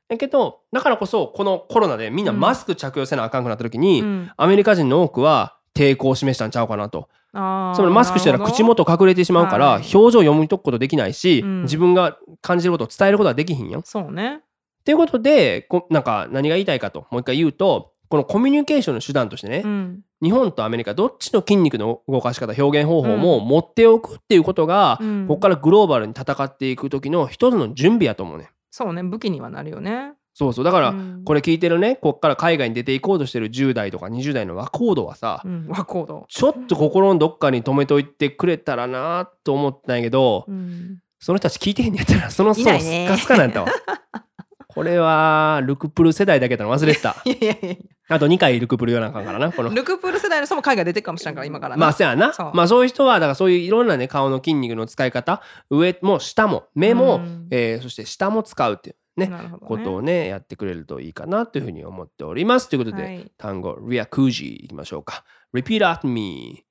[0.07, 4.31] やけどだからこそこのコロナでみんなマスク着用せなあかんくなった時に、うん。
[4.37, 7.09] アメリカ人の多くは抵抗を示したんちゃうかなと。
[7.31, 9.81] つまりマスクしたら口元隠れてしまうから、はい。
[9.81, 11.61] 表情読み解くことできないし、うん。
[11.63, 13.83] 自分が感じることを伝えることはできひんやん。
[13.83, 14.41] そうね。
[14.83, 20.01] ということでこなんか何が言いたいかともう一回言うとこのコミュニケーションの手段としてね、うん。
[20.21, 25.27] 日本とアメリカどっちの筋肉の動かし方表現方法も持っておくっていうことが、うん。
[25.27, 28.49] ここからグローバルに戦っていく時の一つの準備やと思うね。
[28.71, 30.65] そうね武器にはなるよねそうそう。
[30.65, 31.23] だから、うん。
[31.25, 36.25] これ聞いてるねこっから海外に出ていこうとしてる10代とか20代の和コードはさ、うん、和コード。
[36.29, 43.05] ちょっと心のどっかに止めといてくれたらなと思ったんやけど、うん、その人たち聞いてへんやったらその層いないね。
[43.07, 43.67] スカスカなんやったわ。
[44.69, 47.17] これはルクプル世代だけだの忘れてた。
[47.25, 47.75] いやいやいや
[48.07, 49.71] あと2回ルクプル言わなあかんからなこの。
[49.71, 51.81] ルクプール世代の人も海外出てくかもしれんから今からな。
[51.81, 52.33] まあそうやな。
[52.53, 57.47] まあそういう人はだからそういういろんなね顔の筋肉の使い方上も下も目も、うん。
[57.51, 59.51] えーそして下も使うっていうねね。
[59.61, 62.69] ことをねやってくれるといいかなというふうに思っております。
[62.69, 63.31] ということで、はい。
[63.37, 65.23] 単語リアクージいきましょうか。
[65.53, 66.63] Repeat after me.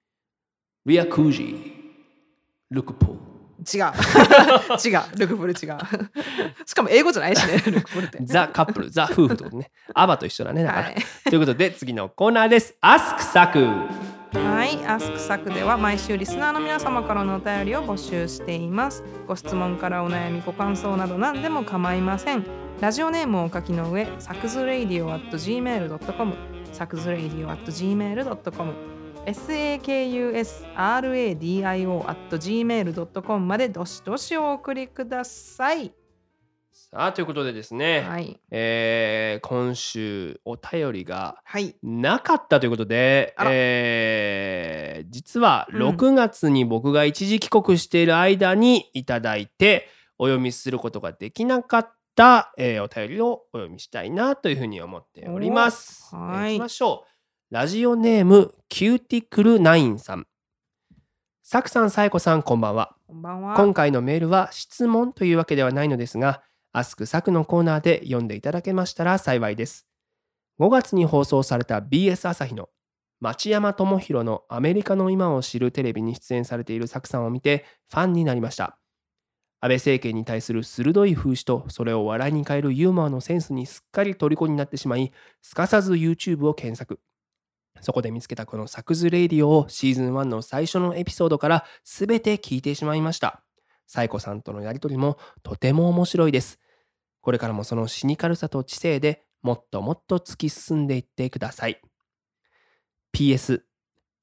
[0.87, 1.73] リアクージ
[2.71, 3.13] ルクプル
[3.73, 3.93] 違う。
[4.85, 5.19] 違う。
[5.19, 5.57] ルクプル違う。
[6.65, 7.59] しかも英語じゃないしね。
[7.67, 8.19] ルクプルって。
[8.23, 9.71] ザ・カップルザ・夫婦ってことね。
[9.95, 10.97] アバと一緒だねだから、はい。
[11.25, 12.77] ということで次のコーナーです。
[12.81, 13.67] Ask サク
[14.33, 19.03] はい、アスクサクでは毎週リスナーの皆様からのお便りを募集しています。
[19.26, 22.45] ご質問からお悩み、ご感想など何でも構いません。
[22.81, 26.35] ラジオネームをお書きの上、サクズレイディオ at gmail.com、
[26.72, 28.99] サクズレイディオ at gmail.com、
[29.29, 30.33] sakusradio
[32.09, 35.98] at gmail.com までどしどしお送りください。
[36.91, 38.41] さあということでですね、はい。
[38.51, 41.76] えー今週お便りがはい。
[41.82, 56.11] なかったということであら、えー実はうん6月に僕が一時帰国している間にいただいてお読みすることができなかった、えーお便りをお読みしたいなというふうに思っております。
[56.14, 57.05] おはいえー行きましょ
[57.51, 57.55] う。
[57.55, 60.26] ラジオネームキューティクルナインさん。
[61.43, 62.95] サクさん、サイコさん、こんばんは。
[63.07, 63.55] こんばんは。
[63.57, 66.43] 今回のメールは質問というわけではないのですが、
[66.73, 69.87] アスクサクのコーナーで読んでいただけましたら幸いです。
[70.61, 72.69] 5月に放送された BS 朝日の
[73.21, 78.79] 町山智博のアメリカの今を知るテレビに出演されているサクさんを見てファンになりました。
[79.61, 85.12] 安倍政権に対する鋭い風刺とそれを笑いに変えるユーモアのセンスにすっかり虜になってしまい、
[85.43, 87.01] すかさず YouTube を検索。
[87.81, 93.43] そこで見つけたこのサクズレイディオをシーズン1の最初のエピソードから全て聞いてしまいました。
[93.89, 96.61] サイコさんとのやりとりもとても面白いです。
[97.22, 101.80] これからもそのシニカルさと知性でもっともっと突き進んでいってください。
[103.16, 103.62] PS、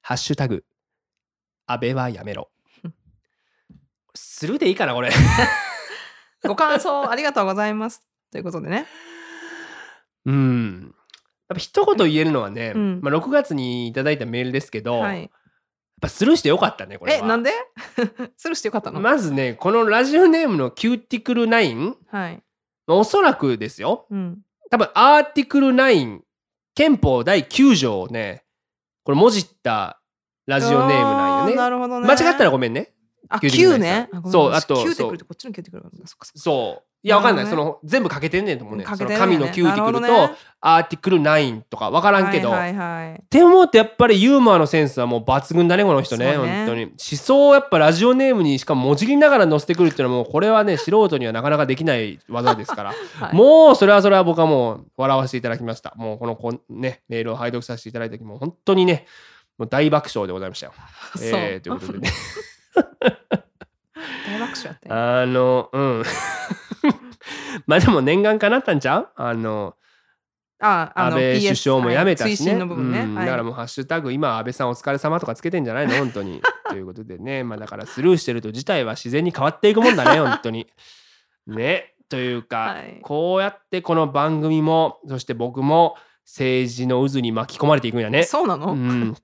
[0.02, 0.64] ハッシュタグ、
[1.66, 2.52] 安倍はやめろ。
[4.14, 5.10] するでいいかな、これ。
[6.48, 8.06] ご感想ありがとうございます。
[8.32, 8.86] ということでね。
[10.26, 10.96] うん。
[11.50, 15.32] やっぱ一言言えるのはね、うんまあ、6月にいただいたメールですけど、はい。
[15.96, 17.20] やっぱスルーしてよかったね、これは。
[17.20, 17.52] え、なんで？
[18.38, 22.44] スルーしてよかったの、まずね、このラジオネームのキューティクル9、はい。
[22.88, 24.42] まあおそらくですよ、うん。
[24.70, 26.20] 多分 article 9
[26.76, 28.44] 憲法第9条をね
[29.04, 30.02] これもじった
[30.46, 32.08] ラジオネームなんあーよねなるほどね。
[32.08, 32.94] 間違ったらごめんね
[33.30, 34.10] あ、キューティクル9ね。
[34.32, 36.06] そうあとキューテそうィクルってこっちにキューティクルなんだ。
[36.06, 42.52] そっかそっかそういやわかんない、その全部かけてんねんと思うねその神のキューティクルと、 article 9とかわからんけど。
[42.52, 46.86] って思うとやっぱりユーモアのセンスはもう抜群だねこの人ね本当に。
[46.86, 52.90] 思想をやっぱラジオネームにしかももじりながら載せてくるっていうのはもうこれはね素人にはなかなかできない技ですから。
[53.22, 53.36] はい。
[53.36, 55.94] もうそれはそれは僕はもう笑わせていただきました。
[55.98, 59.06] もうこのこんねメールを拝読させていただいた時も本当にね
[59.60, 60.74] もう大爆笑でございましたよ。
[61.22, 62.10] えーということでね。
[64.28, 64.90] 大爆笑やって。
[64.90, 66.04] あのうん
[67.68, 69.10] まあでも念願かなったんちゃう？
[69.16, 69.76] あの
[70.60, 72.54] あ、あの安倍首相も辞めたはいしね。
[72.54, 73.16] うん。
[73.16, 75.96] だからもうハッシュタグ今安倍さんお疲れ様とかつけてんじゃないの？
[75.96, 76.42] 本当に。
[76.70, 77.44] ということでね。
[77.46, 80.68] まあだからスルーしてると事態は自然に変わっていくもんだね本当に。
[81.48, 81.94] ね。
[82.08, 83.00] というか、はい。
[83.02, 88.24] こうやってこの番組もそして僕も政治の渦に巻き込まれていくんやね。
[88.24, 89.16] そうなの、うん、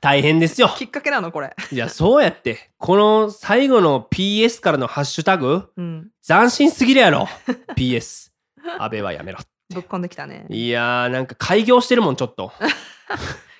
[0.00, 0.68] 大変ですよ。
[0.76, 1.54] きっかけなのこれ。
[1.70, 6.10] いやそうやってこの最後の PS からのハッシュタグうん。
[6.26, 7.28] 斬新すぎるやろ
[7.76, 8.30] PS
[8.78, 9.38] 安倍はやめろ
[9.72, 10.46] ぶっこんできたね。
[10.50, 12.52] いやーなんか開業してるもんちょっと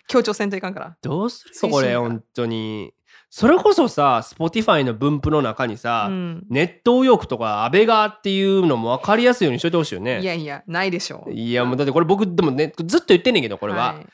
[0.08, 0.96] 強調せんといかんから。
[1.02, 1.70] どうする？
[1.70, 2.92] これ本当に
[3.28, 6.46] それこそさ Spotify の分布の中にさ、うん。
[6.48, 11.32] ネット右翼とか安倍側っていうのも分かりやすいようにしといてほしいよねいやいや、ないでしょう。
[11.32, 14.06] いやもうだってこれ僕でもねずっと言ってんねんけどこれは、い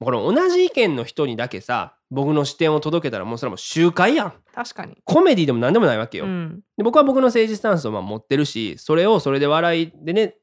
[0.00, 4.96] これ同じ意見の人にだけさ僕の視点を届けたらもうそれはもう集会やん確かに。
[5.04, 6.60] コメディでも何でもないわけよ、うん。
[6.76, 10.34] で僕は僕の政治スタンスをまあ持ってるしそれをそれで笑いでね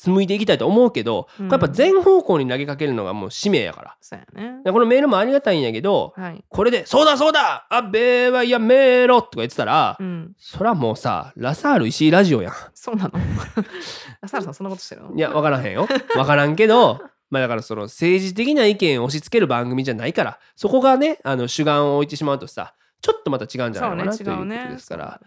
[0.00, 4.60] 紡いでいきたいと思うけど、これやっぱ全方向に投げかけるのがもう使命やからそうやね。
[4.64, 6.44] でこのメールもありがたいんやけどはい。
[6.48, 10.32] これで「そうだそうだ安倍はやめろ!」とか言ってたら、うん。
[10.38, 13.18] そらもうさラサール石井ラジオやんそうなの？
[14.22, 15.14] ラサールさん、そんなことしてるの？
[15.16, 17.00] いや分からへんよ分からんけど
[17.30, 25.20] まあだからその政治的な意見を押し付ける番組じゃないからそこがねあの主眼を置いてしまうとさちょっとまた違うんじゃないのかなということですから。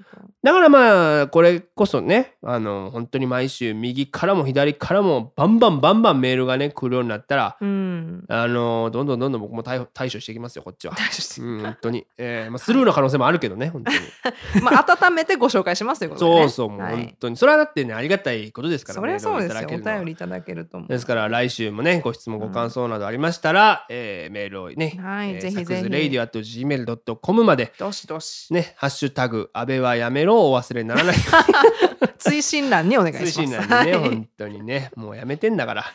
[0.44, 8.26] だからまあこれこそねあの本当に毎週右からも左からもバンバンバンバンメールがね来るようになったらうん。
[8.28, 10.96] あのどんどんどんどん僕も対対処していきますよこっちは。
[10.96, 13.98] 本当に、えーまあ、スルーの可能性もあるけどね本当に。
[14.64, 16.96] まあ温めてご紹介しますということで、ね、そうそうもうはい。
[16.96, 19.70] 本当に、それはだってねありがたいことですからそりゃそうですよ。
[19.72, 20.90] お便りいただけると思う。
[20.90, 25.90] ですから来週もねご質問ご感想などありましたら、えーメールをね、はいえーぜひぜひ。
[25.90, 31.16] レイディオ at gmail.com までどしどし、ねハッシュタグ安倍はやめろをお忘れにならない
[32.18, 33.32] 追伸欄にお願いします。
[33.34, 35.86] 通信なんでね、は い本当にね、もうやめてんだから、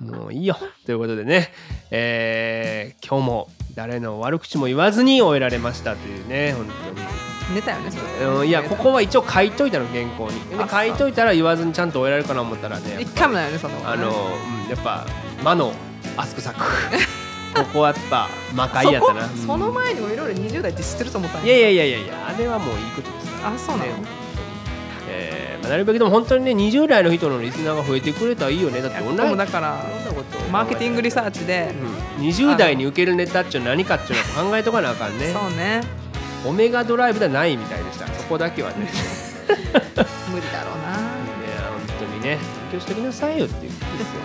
[0.00, 0.56] もういいよ。
[0.86, 1.52] ということでね、
[1.90, 6.66] えー今日も誰の悪口も言わずに終えられましたというね、本
[7.54, 8.20] 寝たよねそ当に。
[8.20, 8.26] れ。
[8.26, 10.68] うんいや、ここは一応書いといたの、原稿に。
[10.70, 15.06] 書いといたら言わずにちゃんと終えられるかな思ったらね、一回もないよねそんなことねあの、うんやっぱ、
[15.42, 15.72] 魔の
[16.16, 16.60] アスクサック。
[17.54, 19.28] ここはやっぱ魔界やったな。
[19.28, 21.56] その前にもいろいろ20代って知ってると思ったんいや。
[21.56, 23.26] いやいやいやいや、あれはもういいことです。
[23.36, 23.54] から。
[23.54, 24.08] あそうなの、ね
[25.10, 28.80] えーまあなるべくでも本当にね20代の人のリスナーが増えてくれたらいいよね。
[28.80, 29.84] だっていや僕同じもだから
[30.52, 31.74] マーケティングリサーチで、
[32.18, 35.32] うん、20代に受けるネタっていう何かっていうのを考えとかなあかんね。
[35.32, 35.80] そうね。
[36.46, 38.76] オメガドライブではないみたいでしたそこだけはね。
[38.76, 38.88] い
[40.30, 41.18] 無理だろうな。
[41.48, 42.38] や本当にね
[42.70, 44.20] 勉強しときなさいよっていうことですよ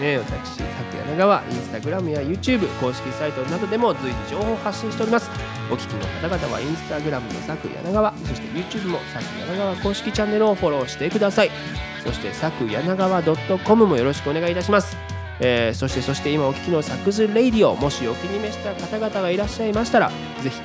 [0.00, 0.60] ね私佐
[0.92, 5.30] 久柳川インスタグラムや YouTube 公式サイトなどでも随時情報を発信しております。
[5.70, 11.50] お聞きの方々はインスタグラムの佐久柳川そして YouTube も佐久柳川公式チャンネルをフォローしてください。
[12.04, 13.22] そして佐久柳川
[13.64, 14.96] .com もよろしくお願いいたします。
[15.40, 20.14] えーそしてそして今お聞きのサクズレイディオもしお気に召した方々がいらっしゃいましたらぜ
[20.48, 20.60] ひ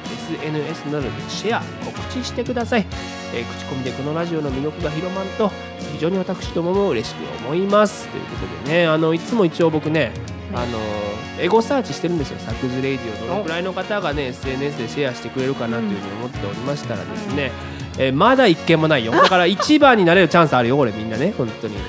[0.45, 2.85] SNS などでシェア告知してください、
[3.33, 5.49] えー口コミでこのラジオの魅力が広まると
[5.99, 8.07] 非常に私どもも嬉しく思います。
[8.07, 10.13] ということでねあのいつも一応僕ね
[10.53, 10.79] あの
[11.37, 13.43] エゴサーチしてるんですよサクズレイディオどの。
[13.43, 17.51] くらいの方がね SNS でシェアしてくれるかなというふうに思っておりましたらですね、
[17.97, 19.11] えーまだ一件もないよ。
[19.11, 21.75] だから一番になれるチャンスあるよ俺みんなね本当に。
[21.75, 21.81] うん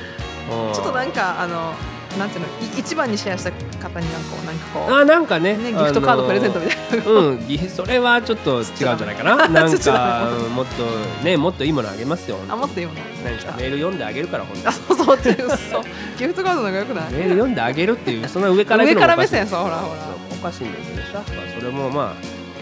[0.75, 1.73] ちょっとなんかあの
[2.19, 2.47] なんていうの
[2.77, 9.37] い一番にシェアした方になんかこうなんかこうあなんかねねギフトカードプレゼントみたいな、うん、ぎそれはちょっと違うんじゃないかな。
[9.49, 10.83] なんか、うんもっと
[11.25, 12.39] ね、もっといいものあげますよ。
[12.49, 15.85] あもっといいものなんかメール読んであげるから、本当あそうそうそう
[16.19, 17.13] ギフトカードの方がよくない？
[17.13, 17.19] に。
[17.19, 20.01] メール読んであげるっていう、そんな上から上から目線そうほらほら。
[20.33, 21.25] おかしいんだけどさ、まあ、
[21.59, 22.13] それもまあ、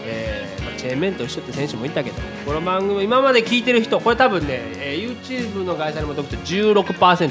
[0.05, 2.17] えーまあ、チェーンメンと一緒って選手もいたけど、
[2.49, 6.83] この番組、今まで聞いてる人、これ多分ね、えー YouTube の会社にもとくと16%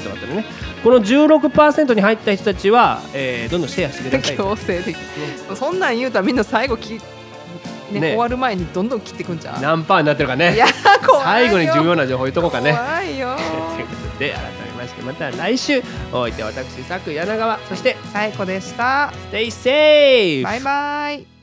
[0.07, 0.45] だったのね。
[0.81, 4.37] この16%に入った人たちは、えーどんどんシェアしてください。
[4.37, 4.95] 強制的
[5.55, 6.99] そんなん言うたらみんな最後き、ね
[7.91, 10.55] ね終わる前にどんどん切ってくんじゃん何パーになってるかね。
[11.21, 12.71] 最後に重要な情報言っとこうかね。
[12.71, 13.35] 怖いよ
[13.75, 20.43] ということで改めましてまた来週お相手は私佐久柳川そして最高でした Stay safe!
[20.43, 21.38] バイバイ